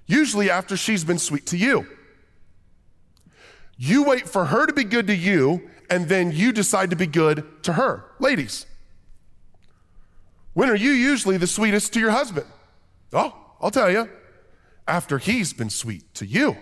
Usually 0.07 0.49
after 0.51 0.77
she's 0.77 1.05
been 1.05 1.19
sweet 1.19 1.47
to 1.47 1.57
you. 1.57 1.87
You 3.77 4.05
wait 4.05 4.29
for 4.29 4.47
her 4.47 4.67
to 4.67 4.73
be 4.73 4.85
good 4.85 5.07
to 5.09 5.15
you, 5.15 5.69
and 5.91 6.09
then 6.09 6.33
you 6.33 6.53
decide 6.53 6.91
to 6.91 6.97
be 6.97 7.07
good 7.07 7.63
to 7.65 7.75
her. 7.75 8.05
Ladies, 8.19 8.67
when 10.55 10.71
are 10.71 10.77
you 10.77 10.91
usually 10.91 11.37
the 11.37 11.47
sweetest 11.47 11.93
to 11.93 12.01
your 12.01 12.11
husband? 12.11 12.47
Oh, 13.13 13.35
I'll 13.61 13.71
tell 13.71 13.91
you, 13.91 14.09
after 14.87 15.19
he's 15.19 15.53
been 15.53 15.71
sweet 15.71 16.13
to 16.15 16.27
you. 16.27 16.57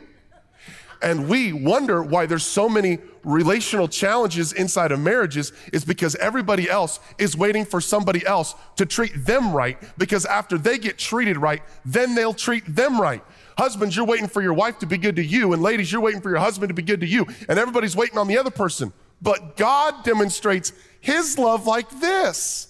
And 1.03 1.29
we 1.29 1.53
wonder 1.53 2.03
why 2.03 2.27
there's 2.27 2.45
so 2.45 2.69
many 2.69 2.99
relational 3.23 3.89
challenges 3.89 4.53
inside 4.53 4.93
of 4.93 5.01
marriages 5.01 5.53
is 5.73 5.85
because 5.85 6.15
everybody 6.17 6.71
else 6.71 7.01
is 7.19 7.37
waiting 7.37 7.65
for 7.65 7.81
somebody 7.81 8.25
else 8.25 8.55
to 8.77 8.87
treat 8.87 9.13
them 9.27 9.53
right 9.53 9.79
because 9.99 10.25
after 10.25 10.57
they 10.57 10.79
get 10.79 10.97
treated 10.97 11.37
right, 11.37 11.63
then 11.85 12.15
they'll 12.15 12.35
treat 12.35 12.65
them 12.67 13.01
right. 13.01 13.23
Husbands, 13.59 13.97
you're 13.97 14.07
waiting 14.07 14.29
for 14.29 14.43
your 14.43 14.53
wife 14.53 14.79
to 14.81 14.87
be 14.87 14.99
good 14.99 15.17
to 15.17 15.25
you, 15.25 15.53
and 15.53 15.63
ladies, 15.63 15.91
you're 15.91 16.01
waiting 16.01 16.21
for 16.21 16.29
your 16.29 16.39
husband 16.39 16.69
to 16.69 16.75
be 16.75 16.83
good 16.83 17.01
to 17.01 17.07
you, 17.07 17.27
and 17.49 17.59
everybody's 17.59 17.97
waiting 17.97 18.19
on 18.19 18.29
the 18.29 18.37
other 18.37 18.51
person. 18.51 18.93
But 19.23 19.57
God 19.57 20.05
demonstrates 20.05 20.73
his 21.01 21.39
love 21.39 21.67
like 21.67 21.89
this 22.01 22.69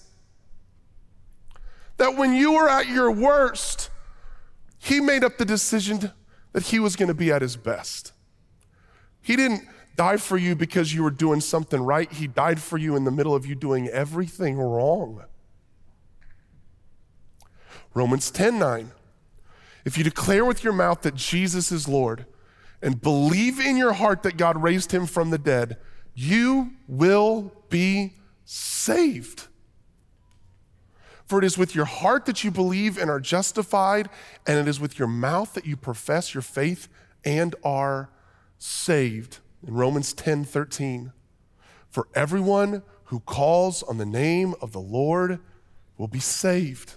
that 1.97 2.15
when 2.15 2.33
you 2.33 2.53
were 2.53 2.69
at 2.69 2.87
your 2.87 3.11
worst, 3.11 3.89
he 4.77 4.99
made 4.99 5.23
up 5.23 5.37
the 5.37 5.45
decision 5.45 6.11
that 6.53 6.63
he 6.63 6.79
was 6.79 6.95
going 6.95 7.07
to 7.07 7.13
be 7.13 7.31
at 7.31 7.41
his 7.41 7.55
best. 7.55 8.13
He 9.21 9.35
didn't 9.35 9.67
die 9.95 10.17
for 10.17 10.37
you 10.37 10.55
because 10.55 10.93
you 10.93 11.03
were 11.03 11.11
doing 11.11 11.41
something 11.41 11.81
right. 11.81 12.11
He 12.11 12.27
died 12.27 12.61
for 12.61 12.77
you 12.77 12.95
in 12.95 13.03
the 13.03 13.11
middle 13.11 13.35
of 13.35 13.45
you 13.45 13.55
doing 13.55 13.87
everything 13.87 14.57
wrong. 14.57 15.23
Romans 17.93 18.29
10 18.29 18.59
9. 18.59 18.91
if 19.83 19.97
you 19.97 20.03
declare 20.03 20.45
with 20.45 20.63
your 20.63 20.73
mouth 20.73 21.01
that 21.01 21.15
Jesus 21.15 21.71
is 21.71 21.87
Lord 21.87 22.27
and 22.81 23.01
believe 23.01 23.59
in 23.59 23.75
your 23.75 23.93
heart 23.93 24.21
that 24.23 24.37
God 24.37 24.61
raised 24.61 24.91
him 24.91 25.07
from 25.07 25.31
the 25.31 25.39
dead, 25.39 25.77
you 26.13 26.73
will 26.87 27.51
be 27.69 28.13
saved. 28.45 29.47
For 31.25 31.39
it 31.39 31.43
is 31.43 31.57
with 31.57 31.75
your 31.75 31.85
heart 31.85 32.25
that 32.25 32.43
you 32.43 32.51
believe 32.51 32.97
and 32.97 33.09
are 33.09 33.19
justified, 33.19 34.09
and 34.45 34.57
it 34.59 34.67
is 34.67 34.79
with 34.79 34.97
your 34.97 35.07
mouth 35.07 35.53
that 35.55 35.65
you 35.65 35.75
profess 35.75 36.33
your 36.33 36.41
faith 36.43 36.87
and 37.25 37.55
are 37.63 38.09
saved. 38.59 39.39
In 39.65 39.73
Romans 39.73 40.13
10 40.13 40.45
13, 40.45 41.11
for 41.89 42.07
everyone 42.13 42.83
who 43.05 43.19
calls 43.21 43.83
on 43.83 43.97
the 43.97 44.05
name 44.05 44.53
of 44.61 44.71
the 44.71 44.79
Lord 44.79 45.39
will 45.97 46.07
be 46.07 46.19
saved. 46.19 46.95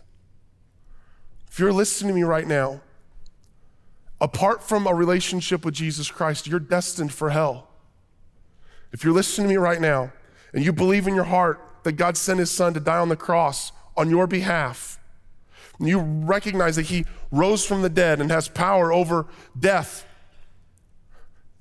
If 1.51 1.59
you're 1.59 1.73
listening 1.73 2.11
to 2.11 2.15
me 2.15 2.23
right 2.23 2.47
now, 2.47 2.81
apart 4.21 4.63
from 4.63 4.87
a 4.87 4.95
relationship 4.95 5.65
with 5.65 5.75
Jesus 5.75 6.11
Christ, 6.11 6.47
you're 6.47 6.61
destined 6.61 7.13
for 7.13 7.31
hell. 7.31 7.69
If 8.93 9.05
you're 9.05 9.15
listening 9.15 9.49
to 9.49 9.55
me 9.55 9.57
right 9.57 9.81
now 9.81 10.13
and 10.53 10.65
you 10.65 10.73
believe 10.73 11.07
in 11.07 11.15
your 11.15 11.25
heart 11.25 11.61
that 11.85 11.93
God 11.93 12.17
sent 12.17 12.39
his 12.39 12.51
son 12.51 12.75
to 12.75 12.81
die 12.81 12.99
on 12.99 13.09
the 13.09 13.17
cross 13.17 13.73
on 13.97 14.11
your 14.11 14.27
behalf, 14.27 14.99
and 15.79 15.89
you 15.89 15.99
recognize 15.99 16.77
that 16.77 16.87
he 16.87 17.07
rose 17.31 17.65
from 17.65 17.83
the 17.83 17.89
dead 17.89 18.21
and 18.21 18.31
has 18.31 18.49
power 18.49 18.93
over 18.93 19.27
death, 19.59 20.05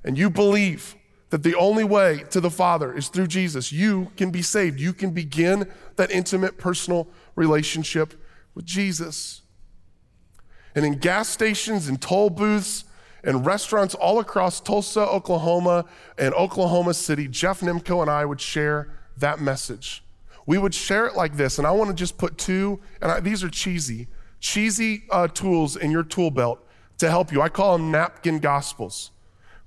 and 0.04 0.18
you 0.18 0.30
believe 0.30 0.96
that 1.30 1.44
the 1.44 1.56
only 1.56 1.84
way 1.84 2.24
to 2.32 2.40
the 2.40 2.50
Father 2.50 2.94
is 2.94 3.08
through 3.08 3.28
Jesus, 3.28 3.72
you 3.72 4.12
can 4.18 4.32
be 4.32 4.42
saved. 4.42 4.80
You 4.80 4.94
can 4.94 5.12
begin 5.12 5.70
that 5.96 6.10
intimate 6.12 6.58
personal 6.58 7.08
relationship 7.36 8.14
with 8.56 8.66
Jesus. 8.66 9.42
And 10.76 10.86
in 10.86 10.98
gas 10.98 11.30
stations 11.30 11.88
and 11.88 12.02
toll 12.02 12.30
booths 12.30 12.86
and 13.24 13.46
restaurants 13.46 13.94
all 13.96 14.20
across 14.20 14.60
Tulsa, 14.60 15.02
Oklahoma, 15.02 15.86
and 16.18 16.34
Oklahoma 16.34 16.94
City, 16.94 17.28
Jeff 17.28 17.60
Nimco 17.60 18.02
and 18.02 18.10
I 18.10 18.26
would 18.26 18.42
share 18.42 18.92
that 19.18 19.40
message. 19.40 20.04
We 20.46 20.58
would 20.58 20.74
share 20.74 21.06
it 21.06 21.16
like 21.16 21.38
this, 21.38 21.60
and 21.60 21.68
I 21.68 21.72
want 21.72 21.90
to 21.90 21.96
just 21.96 22.18
put 22.18 22.38
two, 22.38 22.80
and 23.02 23.12
I, 23.12 23.20
these 23.20 23.44
are 23.44 23.50
cheesy, 23.50 24.08
cheesy 24.40 25.04
uh, 25.12 25.28
tools 25.28 25.76
in 25.76 25.92
your 25.92 26.04
tool 26.04 26.32
belt 26.32 26.66
to 27.00 27.10
help 27.10 27.32
you. 27.32 27.42
I 27.42 27.50
call 27.50 27.78
them 27.78 27.92
napkin 27.92 28.40
gospels 28.40 29.12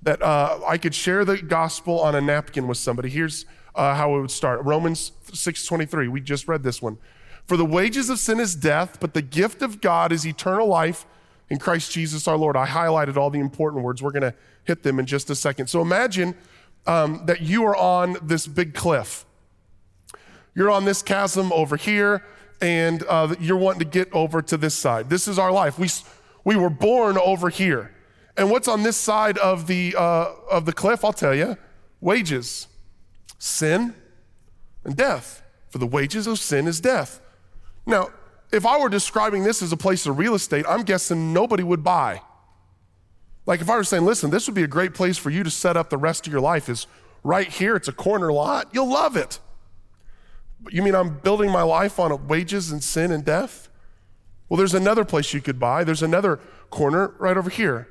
that 0.02 0.20
uh, 0.22 0.60
I 0.66 0.78
could 0.78 0.94
share 0.94 1.24
the 1.24 1.40
gospel 1.40 2.00
on 2.00 2.14
a 2.14 2.20
napkin 2.20 2.66
with 2.66 2.78
somebody. 2.78 3.08
Here's 3.08 3.46
uh, 3.74 3.94
how 3.94 4.16
it 4.16 4.20
would 4.20 4.30
start 4.30 4.62
Romans 4.64 5.12
6:23. 5.26 6.08
We 6.08 6.20
just 6.20 6.48
read 6.48 6.62
this 6.62 6.82
one. 6.82 6.98
For 7.44 7.56
the 7.56 7.64
wages 7.64 8.08
of 8.08 8.18
sin 8.18 8.38
is 8.38 8.54
death, 8.54 8.98
but 9.00 9.14
the 9.14 9.22
gift 9.22 9.62
of 9.62 9.80
God 9.80 10.12
is 10.12 10.26
eternal 10.26 10.66
life 10.66 11.06
in 11.50 11.58
Christ 11.58 11.92
Jesus 11.92 12.28
our 12.28 12.36
Lord. 12.36 12.56
I 12.56 12.66
highlighted 12.66 13.16
all 13.16 13.30
the 13.30 13.40
important 13.40 13.82
words. 13.82 14.02
We're 14.02 14.12
going 14.12 14.22
to 14.22 14.34
hit 14.64 14.82
them 14.82 14.98
in 14.98 15.06
just 15.06 15.28
a 15.28 15.34
second. 15.34 15.66
So 15.66 15.80
imagine 15.80 16.34
um, 16.86 17.26
that 17.26 17.40
you 17.40 17.64
are 17.64 17.76
on 17.76 18.16
this 18.22 18.46
big 18.46 18.74
cliff. 18.74 19.24
You're 20.54 20.70
on 20.70 20.84
this 20.84 21.02
chasm 21.02 21.52
over 21.52 21.76
here, 21.76 22.24
and 22.60 23.04
uh, 23.08 23.34
you're 23.40 23.56
wanting 23.56 23.80
to 23.80 23.84
get 23.84 24.12
over 24.12 24.42
to 24.42 24.56
this 24.56 24.74
side. 24.74 25.10
This 25.10 25.26
is 25.26 25.38
our 25.38 25.50
life. 25.50 25.78
We, 25.78 25.88
we 26.44 26.56
were 26.56 26.70
born 26.70 27.18
over 27.18 27.48
here. 27.48 27.92
And 28.36 28.50
what's 28.50 28.68
on 28.68 28.82
this 28.82 28.96
side 28.96 29.38
of 29.38 29.66
the, 29.66 29.94
uh, 29.98 30.32
of 30.50 30.64
the 30.64 30.72
cliff? 30.72 31.04
I'll 31.04 31.12
tell 31.12 31.34
you 31.34 31.56
wages, 32.00 32.66
sin, 33.38 33.94
and 34.84 34.96
death. 34.96 35.42
For 35.70 35.78
the 35.78 35.86
wages 35.86 36.26
of 36.26 36.38
sin 36.38 36.66
is 36.66 36.80
death. 36.80 37.20
Now, 37.86 38.08
if 38.52 38.66
I 38.66 38.78
were 38.78 38.90
describing 38.90 39.44
this 39.44 39.62
as 39.62 39.72
a 39.72 39.76
place 39.76 40.06
of 40.06 40.18
real 40.18 40.34
estate, 40.34 40.66
I'm 40.68 40.82
guessing 40.82 41.32
nobody 41.32 41.62
would 41.62 41.82
buy. 41.82 42.20
Like 43.46 43.60
if 43.60 43.70
I 43.70 43.76
were 43.76 43.84
saying, 43.84 44.04
listen, 44.04 44.30
this 44.30 44.46
would 44.46 44.54
be 44.54 44.62
a 44.62 44.68
great 44.68 44.94
place 44.94 45.16
for 45.16 45.30
you 45.30 45.42
to 45.42 45.50
set 45.50 45.76
up 45.76 45.90
the 45.90 45.96
rest 45.96 46.26
of 46.26 46.32
your 46.32 46.42
life, 46.42 46.68
is 46.68 46.86
right 47.24 47.48
here, 47.48 47.74
it's 47.74 47.88
a 47.88 47.92
corner 47.92 48.32
lot, 48.32 48.68
you'll 48.72 48.90
love 48.90 49.16
it. 49.16 49.40
But 50.60 50.72
you 50.74 50.82
mean 50.82 50.94
I'm 50.94 51.18
building 51.18 51.50
my 51.50 51.62
life 51.62 51.98
on 51.98 52.28
wages 52.28 52.70
and 52.70 52.84
sin 52.84 53.10
and 53.10 53.24
death? 53.24 53.68
Well, 54.48 54.58
there's 54.58 54.74
another 54.74 55.04
place 55.04 55.32
you 55.32 55.40
could 55.40 55.58
buy. 55.58 55.82
There's 55.82 56.02
another 56.02 56.38
corner 56.70 57.14
right 57.18 57.36
over 57.36 57.50
here. 57.50 57.88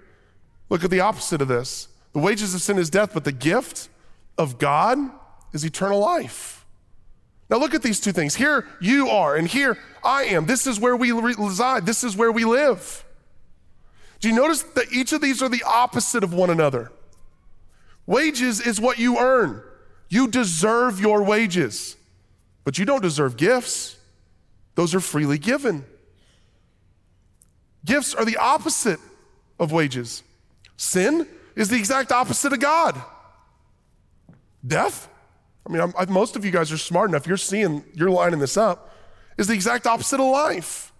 Look 0.71 0.85
at 0.85 0.89
the 0.89 1.01
opposite 1.01 1.41
of 1.41 1.49
this. 1.49 1.89
The 2.13 2.19
wages 2.19 2.55
of 2.55 2.61
sin 2.61 2.77
is 2.79 2.89
death, 2.89 3.13
but 3.13 3.25
the 3.25 3.33
gift 3.33 3.89
of 4.37 4.57
God 4.57 4.97
is 5.51 5.65
eternal 5.65 5.99
life. 5.99 6.65
Now 7.49 7.57
look 7.57 7.75
at 7.75 7.83
these 7.83 7.99
two 7.99 8.13
things. 8.13 8.35
Here 8.35 8.65
you 8.79 9.09
are, 9.09 9.35
and 9.35 9.49
here 9.49 9.77
I 10.01 10.23
am. 10.23 10.45
This 10.45 10.65
is 10.67 10.79
where 10.79 10.95
we 10.95 11.11
reside, 11.11 11.85
this 11.85 12.05
is 12.05 12.15
where 12.15 12.31
we 12.31 12.45
live. 12.45 13.03
Do 14.21 14.29
you 14.29 14.33
notice 14.33 14.63
that 14.63 14.93
each 14.93 15.11
of 15.11 15.19
these 15.19 15.41
are 15.41 15.49
the 15.49 15.61
opposite 15.63 16.23
of 16.23 16.33
one 16.33 16.49
another? 16.49 16.93
Wages 18.05 18.61
is 18.61 18.79
what 18.79 18.97
you 18.97 19.19
earn. 19.19 19.61
You 20.07 20.29
deserve 20.29 21.01
your 21.01 21.21
wages, 21.21 21.97
but 22.63 22.77
you 22.77 22.85
don't 22.85 23.01
deserve 23.01 23.35
gifts. 23.35 23.97
Those 24.75 24.95
are 24.95 25.01
freely 25.01 25.37
given. 25.37 25.83
Gifts 27.83 28.15
are 28.15 28.23
the 28.23 28.37
opposite 28.37 29.01
of 29.59 29.73
wages. 29.73 30.23
Sin 30.81 31.27
is 31.55 31.69
the 31.69 31.75
exact 31.75 32.11
opposite 32.11 32.53
of 32.53 32.59
God. 32.59 32.99
Death, 34.65 35.07
I 35.63 35.71
mean, 35.71 35.93
I, 35.95 36.05
most 36.05 36.35
of 36.35 36.43
you 36.43 36.49
guys 36.49 36.71
are 36.71 36.77
smart 36.77 37.11
enough, 37.11 37.27
you're 37.27 37.37
seeing, 37.37 37.83
you're 37.93 38.09
lining 38.09 38.39
this 38.39 38.57
up, 38.57 38.91
is 39.37 39.45
the 39.45 39.53
exact 39.53 39.85
opposite 39.85 40.19
of 40.19 40.25
life. 40.25 40.91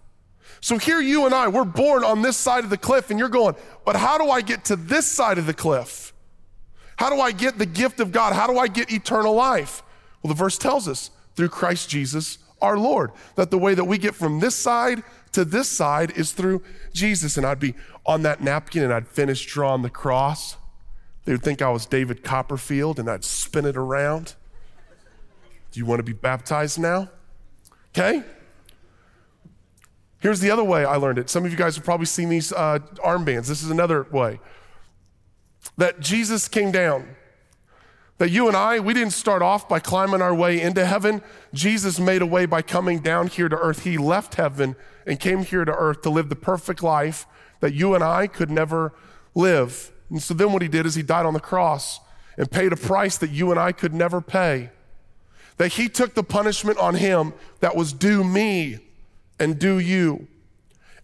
So 0.60 0.78
here 0.78 1.00
you 1.00 1.26
and 1.26 1.34
I, 1.34 1.48
we're 1.48 1.64
born 1.64 2.04
on 2.04 2.22
this 2.22 2.36
side 2.36 2.62
of 2.62 2.70
the 2.70 2.76
cliff, 2.78 3.10
and 3.10 3.18
you're 3.18 3.28
going, 3.28 3.56
but 3.84 3.96
how 3.96 4.18
do 4.18 4.30
I 4.30 4.40
get 4.40 4.64
to 4.66 4.76
this 4.76 5.10
side 5.10 5.36
of 5.36 5.46
the 5.46 5.54
cliff? 5.54 6.14
How 6.94 7.10
do 7.10 7.20
I 7.20 7.32
get 7.32 7.58
the 7.58 7.66
gift 7.66 7.98
of 7.98 8.12
God? 8.12 8.34
How 8.34 8.46
do 8.46 8.58
I 8.58 8.68
get 8.68 8.92
eternal 8.92 9.34
life? 9.34 9.82
Well, 10.22 10.28
the 10.28 10.38
verse 10.38 10.58
tells 10.58 10.86
us 10.86 11.10
through 11.34 11.48
Christ 11.48 11.90
Jesus 11.90 12.38
our 12.62 12.78
Lord, 12.78 13.10
that 13.34 13.50
the 13.50 13.58
way 13.58 13.74
that 13.74 13.84
we 13.84 13.98
get 13.98 14.14
from 14.14 14.40
this 14.40 14.54
side 14.54 15.02
to 15.32 15.44
this 15.44 15.68
side 15.68 16.12
is 16.12 16.32
through 16.32 16.62
Jesus. 16.92 17.36
And 17.36 17.44
I'd 17.44 17.60
be 17.60 17.74
on 18.06 18.22
that 18.22 18.40
napkin 18.40 18.82
and 18.82 18.92
I'd 18.92 19.08
finish 19.08 19.44
drawing 19.44 19.82
the 19.82 19.90
cross. 19.90 20.56
They 21.24 21.32
would 21.32 21.42
think 21.42 21.60
I 21.60 21.70
was 21.70 21.86
David 21.86 22.24
Copperfield 22.24 22.98
and 22.98 23.08
I'd 23.08 23.24
spin 23.24 23.66
it 23.66 23.76
around. 23.76 24.34
Do 25.70 25.80
you 25.80 25.86
want 25.86 26.00
to 26.00 26.04
be 26.04 26.12
baptized 26.12 26.78
now? 26.78 27.10
Okay? 27.90 28.22
Here's 30.20 30.40
the 30.40 30.50
other 30.50 30.64
way 30.64 30.84
I 30.84 30.96
learned 30.96 31.18
it. 31.18 31.28
Some 31.28 31.44
of 31.44 31.50
you 31.50 31.56
guys 31.56 31.74
have 31.76 31.84
probably 31.84 32.06
seen 32.06 32.28
these 32.28 32.52
uh, 32.52 32.78
armbands. 33.04 33.48
This 33.48 33.62
is 33.62 33.70
another 33.70 34.06
way 34.10 34.38
that 35.78 36.00
Jesus 36.00 36.48
came 36.48 36.70
down 36.70 37.16
that 38.22 38.30
you 38.30 38.46
and 38.46 38.56
I, 38.56 38.78
we 38.78 38.94
didn't 38.94 39.14
start 39.14 39.42
off 39.42 39.68
by 39.68 39.80
climbing 39.80 40.22
our 40.22 40.32
way 40.32 40.60
into 40.60 40.86
heaven. 40.86 41.22
Jesus 41.52 41.98
made 41.98 42.22
a 42.22 42.26
way 42.26 42.46
by 42.46 42.62
coming 42.62 43.00
down 43.00 43.26
here 43.26 43.48
to 43.48 43.58
earth. 43.58 43.82
He 43.82 43.98
left 43.98 44.36
heaven 44.36 44.76
and 45.04 45.18
came 45.18 45.42
here 45.42 45.64
to 45.64 45.74
earth 45.74 46.02
to 46.02 46.10
live 46.10 46.28
the 46.28 46.36
perfect 46.36 46.84
life 46.84 47.26
that 47.58 47.74
you 47.74 47.96
and 47.96 48.04
I 48.04 48.28
could 48.28 48.48
never 48.48 48.92
live. 49.34 49.90
And 50.08 50.22
so 50.22 50.34
then 50.34 50.52
what 50.52 50.62
he 50.62 50.68
did 50.68 50.86
is 50.86 50.94
he 50.94 51.02
died 51.02 51.26
on 51.26 51.34
the 51.34 51.40
cross 51.40 51.98
and 52.36 52.48
paid 52.48 52.72
a 52.72 52.76
price 52.76 53.18
that 53.18 53.30
you 53.30 53.50
and 53.50 53.58
I 53.58 53.72
could 53.72 53.92
never 53.92 54.20
pay. 54.20 54.70
That 55.56 55.72
he 55.72 55.88
took 55.88 56.14
the 56.14 56.22
punishment 56.22 56.78
on 56.78 56.94
him 56.94 57.34
that 57.58 57.74
was 57.74 57.92
due 57.92 58.22
me 58.22 58.78
and 59.40 59.58
due 59.58 59.80
you. 59.80 60.28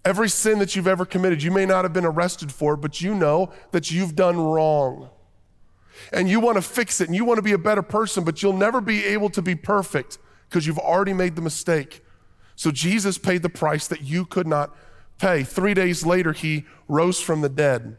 Every 0.04 0.28
sin 0.28 0.60
that 0.60 0.76
you've 0.76 0.86
ever 0.86 1.04
committed, 1.04 1.42
you 1.42 1.50
may 1.50 1.66
not 1.66 1.84
have 1.84 1.92
been 1.92 2.06
arrested 2.06 2.52
for, 2.52 2.76
but 2.76 3.00
you 3.00 3.12
know 3.12 3.50
that 3.72 3.90
you've 3.90 4.14
done 4.14 4.36
wrong 4.38 5.10
and 6.12 6.28
you 6.28 6.40
want 6.40 6.56
to 6.56 6.62
fix 6.62 7.00
it 7.00 7.08
and 7.08 7.16
you 7.16 7.24
want 7.24 7.38
to 7.38 7.42
be 7.42 7.52
a 7.52 7.58
better 7.58 7.82
person, 7.82 8.24
but 8.24 8.42
you'll 8.42 8.56
never 8.56 8.80
be 8.80 9.04
able 9.04 9.30
to 9.30 9.42
be 9.42 9.54
perfect 9.54 10.18
because 10.48 10.66
you've 10.66 10.78
already 10.78 11.12
made 11.12 11.36
the 11.36 11.42
mistake. 11.42 12.02
So 12.56 12.70
Jesus 12.70 13.18
paid 13.18 13.42
the 13.42 13.48
price 13.48 13.86
that 13.88 14.02
you 14.02 14.24
could 14.24 14.46
not 14.46 14.74
pay. 15.18 15.44
Three 15.44 15.74
days 15.74 16.04
later, 16.04 16.32
he 16.32 16.64
rose 16.88 17.20
from 17.20 17.40
the 17.40 17.48
dead. 17.48 17.98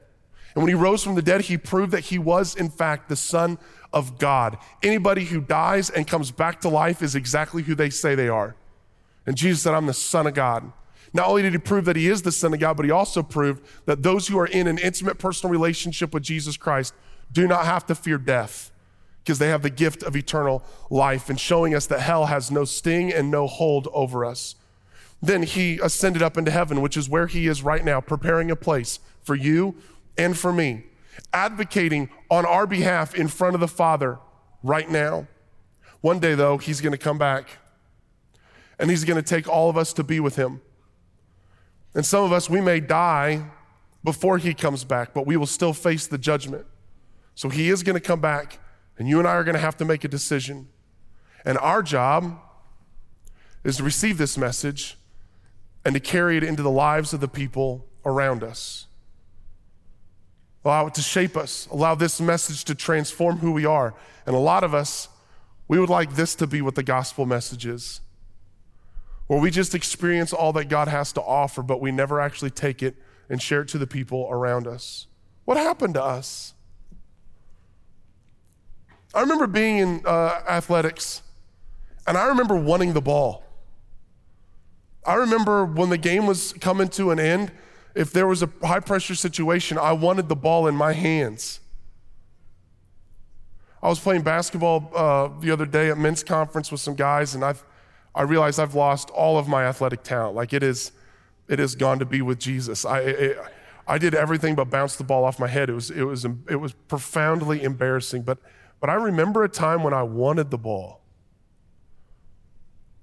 And 0.56 0.64
when 0.64 0.68
he 0.68 0.74
rose 0.74 1.04
from 1.04 1.16
the 1.16 1.22
dead, 1.22 1.42
he 1.42 1.58
proved 1.58 1.92
that 1.92 2.06
he 2.06 2.18
was, 2.18 2.56
in 2.56 2.70
fact, 2.70 3.08
the 3.08 3.16
Son 3.16 3.58
of 3.94 4.18
God. 4.18 4.58
Anybody 4.82 5.26
who 5.26 5.42
dies 5.42 5.90
and 5.90 6.08
comes 6.08 6.32
back 6.32 6.62
to 6.62 6.70
life 6.70 7.02
is 7.02 7.16
exactly 7.16 7.64
who 7.64 7.76
they 7.76 7.90
say 7.90 8.16
they 8.16 8.30
are. 8.30 8.56
And 9.26 9.38
Jesus 9.38 9.62
said, 9.62 9.74
I'm 9.74 9.86
the 9.86 9.94
Son 9.94 10.26
of 10.28 10.34
God. 10.34 10.72
Not 11.14 11.28
only 11.28 11.42
did 11.42 11.54
he 11.54 11.60
prove 11.60 11.86
that 11.86 11.96
he 11.96 12.08
is 12.08 12.22
the 12.22 12.32
Son 12.32 12.54
of 12.54 12.60
God, 12.60 12.78
but 12.78 12.86
he 12.86 12.92
also 12.92 13.24
proved 13.24 13.64
that 13.86 14.04
those 14.04 14.28
who 14.28 14.38
are 14.40 14.48
in 14.48 14.68
an 14.68 14.78
intimate 14.78 15.18
personal 15.18 15.52
relationship 15.52 16.14
with 16.14 16.24
Jesus 16.24 16.58
Christ 16.58 16.94
do 17.32 17.48
not 17.48 17.66
have 17.66 17.86
to 17.88 17.96
fear 17.96 18.18
death 18.18 18.72
because 19.24 19.40
they 19.40 19.50
have 19.50 19.62
the 19.62 19.70
gift 19.70 20.02
of 20.04 20.16
eternal 20.16 20.64
life 20.90 21.30
and 21.30 21.40
showing 21.40 21.76
us 21.76 21.86
that 21.88 22.00
hell 22.00 22.26
has 22.28 22.50
no 22.50 22.66
sting 22.66 23.14
and 23.14 23.30
no 23.30 23.46
hold 23.46 23.88
over 23.94 24.26
us. 24.26 24.56
Then 25.22 25.44
he 25.44 25.80
ascended 25.84 26.22
up 26.22 26.38
into 26.38 26.52
heaven, 26.52 26.82
which 26.82 26.98
is 26.98 27.10
where 27.10 27.28
he 27.28 27.48
is 27.48 27.62
right 27.62 27.84
now, 27.84 28.02
preparing 28.02 28.50
a 28.50 28.56
place 28.56 29.00
for 29.22 29.36
you 29.36 29.76
and 30.18 30.38
for 30.38 30.52
me, 30.54 30.86
advocating 31.34 32.10
on 32.32 32.46
our 32.46 32.66
behalf 32.66 33.14
in 33.14 33.28
front 33.28 33.54
of 33.54 33.60
the 33.62 33.68
Father 33.68 34.18
right 34.64 34.90
now. 34.90 35.28
One 36.02 36.20
day, 36.20 36.36
though, 36.36 36.58
he's 36.58 36.82
going 36.82 36.94
to 36.94 36.98
come 36.98 37.18
back 37.18 37.58
and 38.80 38.90
he's 38.90 39.04
going 39.04 39.22
to 39.22 39.28
take 39.28 39.48
all 39.48 39.70
of 39.70 39.78
us 39.78 39.92
to 39.94 40.04
be 40.04 40.20
with 40.20 40.38
him. 40.38 40.62
And 41.94 42.06
some 42.06 42.24
of 42.24 42.32
us, 42.32 42.50
we 42.50 42.62
may 42.62 42.80
die 42.80 43.46
before 44.04 44.38
he 44.38 44.54
comes 44.54 44.84
back, 44.86 45.14
but 45.14 45.28
we 45.28 45.36
will 45.36 45.46
still 45.46 45.74
face 45.74 46.08
the 46.08 46.18
judgment. 46.18 46.66
So 47.40 47.48
he 47.48 47.70
is 47.70 47.84
going 47.84 47.94
to 47.94 48.02
come 48.02 48.20
back, 48.20 48.60
and 48.98 49.08
you 49.08 49.18
and 49.18 49.26
I 49.26 49.32
are 49.32 49.46
going 49.46 49.56
to 49.56 49.62
have 49.62 49.78
to 49.78 49.86
make 49.86 50.04
a 50.04 50.10
decision. 50.10 50.68
And 51.46 51.58
our 51.60 51.82
job 51.82 52.38
is 53.64 53.78
to 53.78 53.84
receive 53.84 54.18
this 54.18 54.38
message 54.38 54.98
and 55.86 55.94
to 55.94 56.02
carry 56.02 56.36
it 56.36 56.44
into 56.44 56.62
the 56.62 56.70
lives 56.70 57.14
of 57.14 57.22
the 57.22 57.30
people 57.30 57.86
around 58.04 58.44
us. 58.44 58.88
Allow 60.66 60.88
it 60.88 60.94
to 60.96 61.02
shape 61.02 61.38
us, 61.38 61.66
allow 61.72 61.96
this 61.96 62.20
message 62.20 62.66
to 62.66 62.76
transform 62.76 63.38
who 63.38 63.54
we 63.54 63.64
are. 63.64 63.96
And 64.26 64.36
a 64.36 64.40
lot 64.40 64.66
of 64.66 64.74
us, 64.74 65.08
we 65.70 65.80
would 65.80 65.88
like 65.90 66.16
this 66.16 66.36
to 66.36 66.46
be 66.46 66.62
what 66.62 66.76
the 66.76 66.84
gospel 66.84 67.26
message 67.26 67.66
is, 67.66 68.02
where 69.28 69.40
we 69.40 69.50
just 69.50 69.74
experience 69.74 70.34
all 70.34 70.52
that 70.52 70.66
God 70.66 70.90
has 70.90 71.14
to 71.14 71.22
offer, 71.22 71.64
but 71.64 71.80
we 71.80 71.94
never 71.94 72.20
actually 72.20 72.52
take 72.52 72.84
it 72.84 72.98
and 73.30 73.42
share 73.42 73.62
it 73.62 73.70
to 73.70 73.78
the 73.78 73.88
people 73.88 74.28
around 74.30 74.68
us. 74.68 75.08
What 75.46 75.56
happened 75.56 75.94
to 75.94 76.04
us? 76.04 76.54
I 79.14 79.22
remember 79.22 79.48
being 79.48 79.78
in 79.78 80.02
uh, 80.06 80.42
athletics, 80.48 81.24
and 82.06 82.18
I 82.18 82.28
remember 82.28 82.56
wanting 82.56 82.94
the 82.94 83.02
ball. 83.02 83.44
I 85.06 85.16
remember 85.16 85.66
when 85.66 85.90
the 85.90 85.98
game 85.98 86.28
was 86.28 86.54
coming 86.54 86.90
to 86.90 87.10
an 87.12 87.20
end, 87.20 87.52
if 87.96 88.12
there 88.12 88.28
was 88.28 88.44
a 88.44 88.50
high 88.62 88.80
pressure 88.80 89.16
situation, 89.16 89.78
I 89.78 89.94
wanted 89.94 90.30
the 90.30 90.36
ball 90.36 90.68
in 90.68 90.76
my 90.76 90.94
hands. 90.94 91.60
I 93.82 93.88
was 93.88 94.00
playing 94.00 94.22
basketball 94.22 94.92
uh, 94.94 95.30
the 95.40 95.52
other 95.52 95.66
day 95.66 95.90
at 95.90 95.98
men's 95.98 96.24
conference 96.24 96.72
with 96.72 96.82
some 96.82 96.96
guys, 96.96 97.34
and 97.34 97.44
I've, 97.44 97.64
I 98.14 98.24
realized 98.24 98.60
I've 98.60 98.76
lost 98.76 99.10
all 99.10 99.40
of 99.40 99.48
my 99.48 99.64
athletic 99.64 100.04
talent. 100.04 100.36
Like 100.36 100.54
it 100.54 100.62
is, 100.62 100.92
it 101.48 101.58
has 101.58 101.76
gone 101.76 101.98
to 102.00 102.06
be 102.06 102.22
with 102.22 102.40
Jesus. 102.40 102.86
I, 102.86 103.00
it, 103.00 103.38
I 103.88 103.98
did 103.98 104.14
everything 104.14 104.54
but 104.54 104.70
bounce 104.70 104.98
the 104.98 105.04
ball 105.04 105.24
off 105.24 105.40
my 105.40 105.48
head. 105.48 105.70
It 105.70 105.74
was, 105.74 105.90
it 105.90 106.04
was, 106.04 106.26
it 106.48 106.58
was 106.58 106.74
profoundly 106.88 107.64
embarrassing. 107.64 108.22
But, 108.22 108.38
but 108.80 108.90
I 108.90 108.94
remember 108.94 109.44
a 109.44 109.50
time 109.50 109.84
when 109.84 109.94
I 109.94 110.04
wanted 110.04 110.52
the 110.52 110.58
ball. 110.58 111.02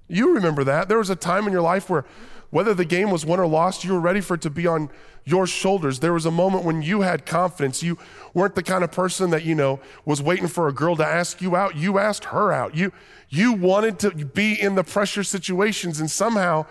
You 0.07 0.35
remember 0.35 0.63
that. 0.63 0.87
There 0.87 0.97
was 0.97 1.09
a 1.09 1.15
time 1.15 1.47
in 1.47 1.53
your 1.53 1.61
life 1.61 1.89
where 1.89 2.05
whether 2.49 2.73
the 2.73 2.85
game 2.85 3.11
was 3.11 3.25
won 3.25 3.39
or 3.39 3.47
lost, 3.47 3.83
you 3.83 3.93
were 3.93 3.99
ready 3.99 4.21
for 4.21 4.35
it 4.35 4.41
to 4.41 4.49
be 4.49 4.65
on 4.65 4.89
your 5.25 5.45
shoulders. 5.45 5.99
There 5.99 6.13
was 6.13 6.25
a 6.25 6.31
moment 6.31 6.63
when 6.63 6.81
you 6.81 7.01
had 7.01 7.25
confidence. 7.25 7.83
You 7.83 7.97
weren't 8.33 8.55
the 8.55 8.63
kind 8.63 8.85
of 8.85 8.91
person 8.91 9.31
that, 9.31 9.43
you 9.43 9.53
know, 9.53 9.81
was 10.05 10.21
waiting 10.21 10.47
for 10.47 10.69
a 10.69 10.73
girl 10.73 10.95
to 10.95 11.05
ask 11.05 11.41
you 11.41 11.57
out. 11.57 11.75
You 11.75 11.99
asked 11.99 12.25
her 12.25 12.53
out. 12.53 12.73
You, 12.73 12.93
you 13.27 13.51
wanted 13.51 13.99
to 13.99 14.11
be 14.11 14.59
in 14.59 14.75
the 14.75 14.83
pressure 14.85 15.23
situations, 15.23 15.99
and 15.99 16.09
somehow 16.09 16.65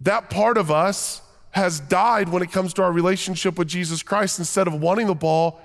that 0.00 0.28
part 0.28 0.58
of 0.58 0.72
us 0.72 1.22
has 1.52 1.78
died 1.78 2.28
when 2.28 2.42
it 2.42 2.50
comes 2.50 2.74
to 2.74 2.82
our 2.82 2.90
relationship 2.90 3.56
with 3.56 3.68
Jesus 3.68 4.02
Christ. 4.02 4.40
Instead 4.40 4.66
of 4.66 4.74
wanting 4.74 5.06
the 5.06 5.14
ball, 5.14 5.60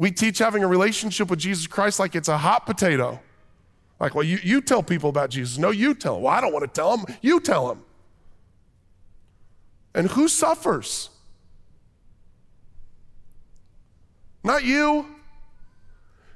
we 0.00 0.10
teach 0.10 0.38
having 0.38 0.64
a 0.64 0.66
relationship 0.66 1.28
with 1.28 1.38
Jesus 1.38 1.66
Christ 1.66 1.98
like 2.00 2.14
it's 2.14 2.28
a 2.28 2.38
hot 2.38 2.64
potato. 2.64 3.20
Like, 4.00 4.14
well, 4.14 4.24
you, 4.24 4.38
you 4.42 4.62
tell 4.62 4.82
people 4.82 5.10
about 5.10 5.28
Jesus. 5.28 5.58
No, 5.58 5.68
you 5.68 5.94
tell 5.94 6.14
them. 6.14 6.22
Well, 6.22 6.32
I 6.32 6.40
don't 6.40 6.54
want 6.54 6.62
to 6.62 6.70
tell 6.72 6.96
them. 6.96 7.04
You 7.20 7.38
tell 7.38 7.68
them. 7.68 7.82
And 9.94 10.10
who 10.10 10.26
suffers? 10.28 11.10
Not 14.42 14.64
you. 14.64 15.04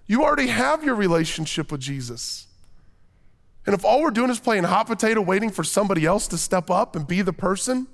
You 0.07 0.25
already 0.25 0.49
have 0.49 0.85
your 0.85 0.95
relationship 0.95 1.73
with 1.73 1.81
Jesus. 1.81 2.47
And 3.65 3.75
if 3.75 3.83
all 3.83 4.03
we're 4.03 4.11
doing 4.11 4.29
is 4.29 4.39
playing 4.39 4.65
hot 4.65 4.89
potato, 4.89 5.23
waiting 5.23 5.49
for 5.49 5.65
somebody 5.65 6.05
else 6.05 6.29
to 6.29 6.37
step 6.37 6.69
up 6.69 6.97
and 6.97 7.07
be 7.07 7.23
the 7.23 7.33
person, 7.33 7.87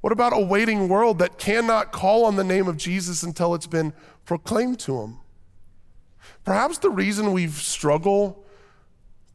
what 0.00 0.12
about 0.12 0.32
a 0.32 0.40
waiting 0.40 0.88
world 0.88 1.18
that 1.18 1.38
cannot 1.38 1.92
call 1.92 2.24
on 2.24 2.36
the 2.36 2.44
name 2.44 2.68
of 2.68 2.76
Jesus 2.76 3.22
until 3.22 3.54
it's 3.54 3.66
been 3.66 3.92
proclaimed 4.24 4.78
to 4.80 4.98
them? 4.98 5.20
Perhaps 6.44 6.78
the 6.78 6.90
reason 6.90 7.32
we've 7.32 7.52
struggled 7.52 8.42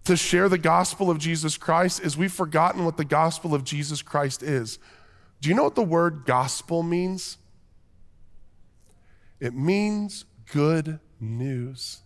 to 0.05 0.15
share 0.15 0.49
the 0.49 0.57
gospel 0.57 1.09
of 1.09 1.17
Jesus 1.17 1.57
Christ 1.57 2.01
is 2.01 2.17
we've 2.17 2.31
forgotten 2.31 2.85
what 2.85 2.97
the 2.97 3.05
gospel 3.05 3.53
of 3.53 3.63
Jesus 3.63 4.01
Christ 4.01 4.43
is. 4.43 4.79
Do 5.41 5.49
you 5.49 5.55
know 5.55 5.63
what 5.63 5.75
the 5.75 5.83
word 5.83 6.23
gospel 6.25 6.83
means? 6.83 7.37
It 9.39 9.53
means 9.53 10.25
good 10.51 10.99
news. 11.19 11.99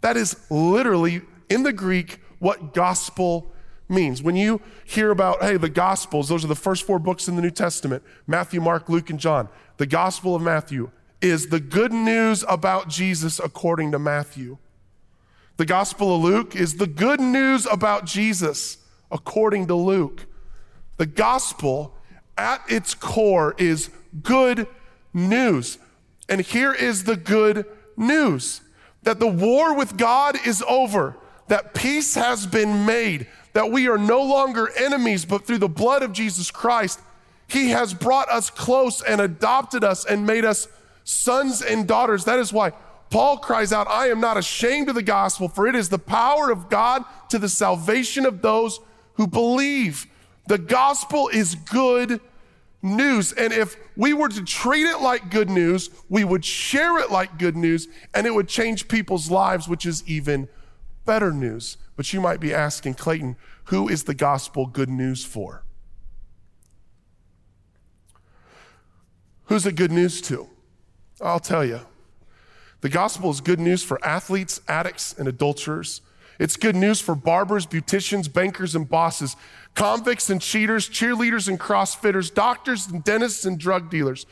That 0.00 0.16
is 0.16 0.36
literally 0.50 1.22
in 1.48 1.62
the 1.62 1.72
Greek 1.72 2.20
what 2.38 2.74
gospel 2.74 3.52
means. 3.88 4.22
When 4.22 4.36
you 4.36 4.60
hear 4.84 5.10
about, 5.10 5.42
hey, 5.42 5.56
the 5.56 5.68
Gospels, 5.68 6.28
those 6.28 6.44
are 6.44 6.48
the 6.48 6.54
first 6.54 6.84
four 6.84 6.98
books 6.98 7.28
in 7.28 7.36
the 7.36 7.42
New 7.42 7.50
Testament 7.50 8.02
Matthew, 8.26 8.60
Mark, 8.60 8.88
Luke, 8.88 9.10
and 9.10 9.18
John. 9.18 9.48
The 9.76 9.86
Gospel 9.86 10.34
of 10.34 10.42
Matthew 10.42 10.90
is 11.20 11.48
the 11.48 11.60
good 11.60 11.92
news 11.92 12.44
about 12.48 12.88
Jesus 12.88 13.38
according 13.38 13.92
to 13.92 13.98
Matthew. 13.98 14.58
The 15.56 15.66
Gospel 15.66 16.16
of 16.16 16.22
Luke 16.22 16.54
is 16.54 16.76
the 16.76 16.86
good 16.86 17.20
news 17.20 17.66
about 17.66 18.04
Jesus 18.04 18.78
according 19.10 19.66
to 19.68 19.74
Luke. 19.74 20.26
The 20.98 21.06
Gospel 21.06 21.94
at 22.36 22.62
its 22.68 22.94
core 22.94 23.54
is 23.58 23.90
good 24.22 24.66
news. 25.14 25.78
And 26.28 26.40
here 26.40 26.72
is 26.72 27.04
the 27.04 27.16
good 27.16 27.64
news 27.96 28.60
that 29.02 29.20
the 29.20 29.26
war 29.26 29.74
with 29.74 29.96
God 29.96 30.36
is 30.46 30.62
over, 30.68 31.16
that 31.48 31.74
peace 31.74 32.16
has 32.16 32.46
been 32.46 32.84
made, 32.84 33.28
that 33.56 33.72
we 33.72 33.88
are 33.88 33.96
no 33.96 34.22
longer 34.22 34.70
enemies, 34.76 35.24
but 35.24 35.46
through 35.46 35.56
the 35.56 35.66
blood 35.66 36.02
of 36.02 36.12
Jesus 36.12 36.50
Christ, 36.50 37.00
He 37.48 37.70
has 37.70 37.94
brought 37.94 38.28
us 38.28 38.50
close 38.50 39.00
and 39.00 39.18
adopted 39.18 39.82
us 39.82 40.04
and 40.04 40.26
made 40.26 40.44
us 40.44 40.68
sons 41.04 41.62
and 41.62 41.88
daughters. 41.88 42.26
That 42.26 42.38
is 42.38 42.52
why 42.52 42.72
Paul 43.08 43.38
cries 43.38 43.72
out, 43.72 43.88
I 43.88 44.08
am 44.08 44.20
not 44.20 44.36
ashamed 44.36 44.90
of 44.90 44.94
the 44.94 45.02
gospel, 45.02 45.48
for 45.48 45.66
it 45.66 45.74
is 45.74 45.88
the 45.88 45.98
power 45.98 46.50
of 46.50 46.68
God 46.68 47.02
to 47.30 47.38
the 47.38 47.48
salvation 47.48 48.26
of 48.26 48.42
those 48.42 48.78
who 49.14 49.26
believe. 49.26 50.06
The 50.48 50.58
gospel 50.58 51.28
is 51.28 51.54
good 51.54 52.20
news. 52.82 53.32
And 53.32 53.54
if 53.54 53.74
we 53.96 54.12
were 54.12 54.28
to 54.28 54.44
treat 54.44 54.84
it 54.84 55.00
like 55.00 55.30
good 55.30 55.48
news, 55.48 55.88
we 56.10 56.24
would 56.24 56.44
share 56.44 56.98
it 56.98 57.10
like 57.10 57.38
good 57.38 57.56
news, 57.56 57.88
and 58.12 58.26
it 58.26 58.34
would 58.34 58.48
change 58.48 58.86
people's 58.86 59.30
lives, 59.30 59.66
which 59.66 59.86
is 59.86 60.06
even 60.06 60.46
better 61.06 61.32
news. 61.32 61.78
But 61.96 62.12
you 62.12 62.20
might 62.20 62.40
be 62.40 62.52
asking, 62.52 62.94
Clayton, 62.94 63.36
who 63.64 63.88
is 63.88 64.04
the 64.04 64.14
gospel 64.14 64.66
good 64.66 64.90
news 64.90 65.24
for? 65.24 65.62
Who's 69.44 69.64
it 69.64 69.76
good 69.76 69.92
news 69.92 70.20
to? 70.22 70.48
I'll 71.20 71.40
tell 71.40 71.64
you. 71.64 71.80
The 72.82 72.88
gospel 72.88 73.30
is 73.30 73.40
good 73.40 73.60
news 73.60 73.82
for 73.82 74.04
athletes, 74.04 74.60
addicts, 74.68 75.14
and 75.16 75.26
adulterers. 75.26 76.02
It's 76.38 76.56
good 76.56 76.76
news 76.76 77.00
for 77.00 77.14
barbers, 77.14 77.66
beauticians, 77.66 78.30
bankers, 78.30 78.74
and 78.74 78.88
bosses, 78.88 79.36
convicts 79.74 80.28
and 80.28 80.40
cheaters, 80.40 80.88
cheerleaders 80.88 81.48
and 81.48 81.58
crossfitters, 81.58 82.32
doctors 82.32 82.86
and 82.86 83.02
dentists 83.02 83.46
and 83.46 83.58
drug 83.58 83.90
dealers. 83.90 84.26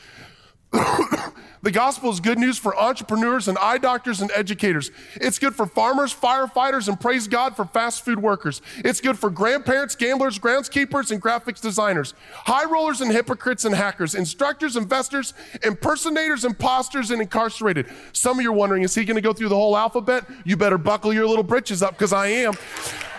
The 1.64 1.70
gospel 1.70 2.10
is 2.10 2.20
good 2.20 2.38
news 2.38 2.58
for 2.58 2.78
entrepreneurs 2.78 3.48
and 3.48 3.56
eye 3.56 3.78
doctors 3.78 4.20
and 4.20 4.30
educators. 4.34 4.90
It's 5.14 5.38
good 5.38 5.54
for 5.54 5.64
farmers, 5.64 6.14
firefighters, 6.14 6.88
and 6.88 7.00
praise 7.00 7.26
God 7.26 7.56
for 7.56 7.64
fast 7.64 8.04
food 8.04 8.20
workers. 8.20 8.60
It's 8.84 9.00
good 9.00 9.18
for 9.18 9.30
grandparents, 9.30 9.96
gamblers, 9.96 10.38
groundskeepers, 10.38 11.10
and 11.10 11.22
graphics 11.22 11.62
designers, 11.62 12.12
high 12.34 12.66
rollers 12.66 13.00
and 13.00 13.10
hypocrites 13.10 13.64
and 13.64 13.74
hackers, 13.74 14.14
instructors, 14.14 14.76
investors, 14.76 15.32
impersonators, 15.62 16.44
imposters, 16.44 17.10
and 17.10 17.22
incarcerated. 17.22 17.86
Some 18.12 18.38
of 18.38 18.42
you 18.42 18.50
are 18.50 18.54
wondering, 18.54 18.82
is 18.82 18.94
he 18.94 19.06
going 19.06 19.16
to 19.16 19.22
go 19.22 19.32
through 19.32 19.48
the 19.48 19.56
whole 19.56 19.74
alphabet? 19.74 20.26
You 20.44 20.58
better 20.58 20.76
buckle 20.76 21.14
your 21.14 21.26
little 21.26 21.42
britches 21.42 21.82
up 21.82 21.92
because 21.92 22.12
I 22.12 22.26
am. 22.26 22.52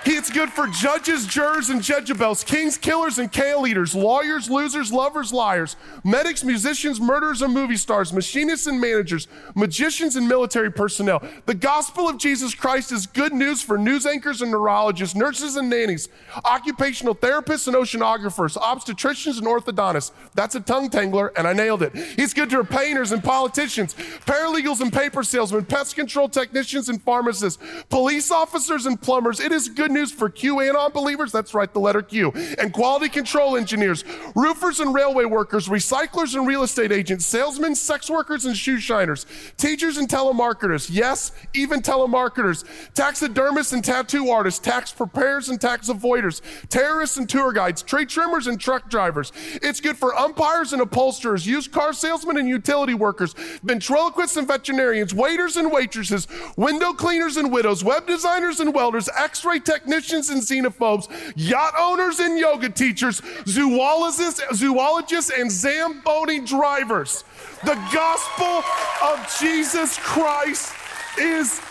It's 0.08 0.30
good 0.30 0.52
for 0.52 0.68
judges, 0.68 1.26
jurors, 1.26 1.72
and 1.72 1.88
Jezebels, 1.88 2.44
kings, 2.44 2.78
killers, 2.78 3.18
and 3.18 3.32
kale 3.32 3.66
eaters, 3.66 3.96
lawyers, 3.96 4.52
losers, 4.52 4.92
lovers, 4.94 5.34
liars, 5.34 5.78
medics, 6.04 6.44
musicians, 6.44 7.02
murderers, 7.02 7.42
and 7.42 7.52
movie 7.52 7.76
stars, 7.76 8.14
machinists 8.14 8.68
and 8.68 8.80
managers, 8.80 9.28
magicians 9.56 10.16
and 10.16 10.28
military 10.28 10.72
personnel. 10.72 11.24
The 11.48 11.56
gospel 11.56 12.08
of 12.08 12.20
Jesus 12.20 12.54
Christ 12.54 12.92
is 12.92 13.08
good 13.08 13.34
news 13.34 13.64
for 13.64 13.80
news 13.80 14.06
anchors 14.06 14.44
and 14.44 14.52
neurologists, 14.52 15.16
nurses 15.16 15.56
and 15.56 15.72
nannies, 15.72 16.08
occupational 16.44 17.16
therapists 17.16 17.66
and 17.66 17.76
oceanographers, 17.76 18.58
obstetricians 18.58 19.40
and 19.40 19.48
orthodontists. 19.48 20.12
That's 20.36 20.54
a 20.54 20.60
tongue 20.60 20.92
tangler, 20.92 21.32
and 21.36 21.48
I 21.48 21.54
nailed 21.54 21.82
it. 21.82 21.96
He's 21.96 22.32
good 22.32 22.52
for 22.52 22.64
painters 22.64 23.12
and 23.12 23.24
politicians, 23.24 23.96
paralegals 23.96 24.82
and 24.82 24.94
paper 24.94 25.24
salesmen, 25.24 25.66
pest 25.66 25.96
control 25.96 26.30
technicians 26.30 26.90
and 26.90 27.02
pharmacists, 27.02 27.60
police 27.90 28.30
officers 28.30 28.86
and 28.86 29.02
plumbers. 29.02 29.40
It 29.40 29.52
is 29.52 29.68
good 29.68 29.95
news 29.96 30.12
for 30.12 30.30
QAnon 30.30 30.94
believers. 30.94 31.32
That's 31.32 31.56
right, 31.56 31.74
the 31.74 31.80
letter 31.80 32.04
Q. 32.04 32.32
And 32.60 32.72
quality 32.72 33.10
control 33.10 33.58
engineers, 33.58 34.04
roofers 34.36 34.80
and 34.80 34.94
railway 34.94 35.26
workers, 35.26 35.68
recyclers 35.68 36.36
and 36.36 36.46
real 36.46 36.62
estate 36.62 36.92
agents, 36.92 37.26
salesmen, 37.26 37.74
sex 37.74 38.10
workers 38.10 38.46
and 38.46 38.56
shoe 38.56 38.78
shiners, 38.78 39.26
teachers 39.58 39.98
and 39.98 40.08
telemarketers. 40.08 40.90
Yes, 40.92 41.32
even 41.56 41.82
telemarketers, 41.82 42.66
taxidermists 42.94 43.74
and 43.74 43.84
tattoo 43.84 44.30
artists, 44.30 44.60
tax 44.60 44.92
preparers 44.92 45.50
and 45.50 45.60
tax 45.60 45.90
avoiders, 45.90 46.42
terrorists 46.70 47.18
and 47.18 47.28
tour 47.28 47.52
guides, 47.52 47.82
tree 47.82 48.06
trimmers 48.06 48.48
and 48.48 48.60
truck 48.60 48.90
drivers. 48.90 49.32
It's 49.62 49.80
good 49.80 49.98
for 49.98 50.14
umpires 50.16 50.74
and 50.74 50.82
upholsterers, 50.82 51.48
used 51.48 51.72
car 51.72 51.94
salesmen 51.94 52.38
and 52.38 52.48
utility 52.48 52.94
workers, 52.94 53.34
ventriloquists 53.64 54.38
and 54.38 54.48
veterinarians, 54.48 55.14
waiters 55.14 55.56
and 55.56 55.72
waitresses, 55.72 56.28
window 56.58 56.94
cleaners 56.94 57.38
and 57.38 57.52
widows, 57.52 57.84
web 57.84 58.06
designers 58.06 58.60
and 58.60 58.74
welders, 58.74 59.10
x 59.18 59.46
ray 59.46 59.60
technicians 59.86 60.30
and 60.30 60.42
xenophobes, 60.42 61.08
yacht 61.36 61.74
owners 61.78 62.20
and 62.20 62.40
yoga 62.40 62.70
teachers, 62.70 63.22
zoologists, 63.48 64.42
zoologists 64.54 65.32
and 65.32 65.52
Zamboni 65.52 66.40
drivers. 66.42 67.24
The 67.64 67.76
gospel 67.94 68.64
of 69.04 69.38
Jesus 69.40 69.98
Christ 70.00 70.74
is 71.20 71.62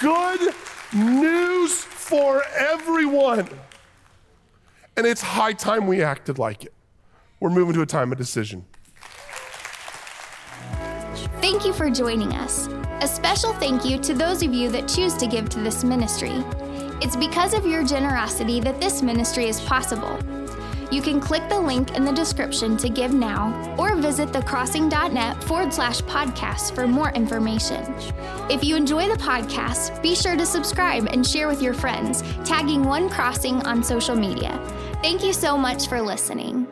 good 0.00 0.54
news 0.92 1.84
for 1.84 2.42
everyone. 2.56 3.48
And 4.96 5.06
it's 5.06 5.22
high 5.22 5.52
time 5.52 5.86
we 5.86 6.02
acted 6.02 6.38
like 6.38 6.64
it. 6.64 6.74
We're 7.40 7.50
moving 7.50 7.74
to 7.74 7.82
a 7.82 7.86
time 7.86 8.12
of 8.12 8.18
decision. 8.18 8.64
Thank 11.40 11.64
you 11.64 11.72
for 11.72 11.90
joining 11.90 12.32
us. 12.34 12.68
A 13.00 13.08
special 13.08 13.52
thank 13.54 13.84
you 13.84 13.98
to 13.98 14.14
those 14.14 14.42
of 14.42 14.52
you 14.52 14.70
that 14.70 14.86
choose 14.86 15.14
to 15.14 15.26
give 15.26 15.48
to 15.50 15.60
this 15.60 15.82
ministry. 15.82 16.44
It's 17.02 17.16
because 17.16 17.52
of 17.52 17.66
your 17.66 17.84
generosity 17.84 18.60
that 18.60 18.80
this 18.80 19.02
ministry 19.02 19.48
is 19.48 19.60
possible. 19.62 20.16
You 20.92 21.02
can 21.02 21.18
click 21.18 21.42
the 21.48 21.58
link 21.58 21.96
in 21.96 22.04
the 22.04 22.12
description 22.12 22.76
to 22.76 22.88
give 22.88 23.12
now 23.12 23.74
or 23.76 23.96
visit 23.96 24.28
thecrossing.net 24.28 25.42
forward 25.42 25.74
slash 25.74 26.00
podcast 26.02 26.76
for 26.76 26.86
more 26.86 27.10
information. 27.10 27.92
If 28.48 28.62
you 28.62 28.76
enjoy 28.76 29.08
the 29.08 29.18
podcast, 29.18 30.00
be 30.00 30.14
sure 30.14 30.36
to 30.36 30.46
subscribe 30.46 31.08
and 31.08 31.26
share 31.26 31.48
with 31.48 31.60
your 31.60 31.74
friends, 31.74 32.22
tagging 32.44 32.84
One 32.84 33.08
Crossing 33.08 33.56
on 33.66 33.82
social 33.82 34.14
media. 34.14 34.60
Thank 35.02 35.24
you 35.24 35.32
so 35.32 35.58
much 35.58 35.88
for 35.88 36.00
listening. 36.00 36.68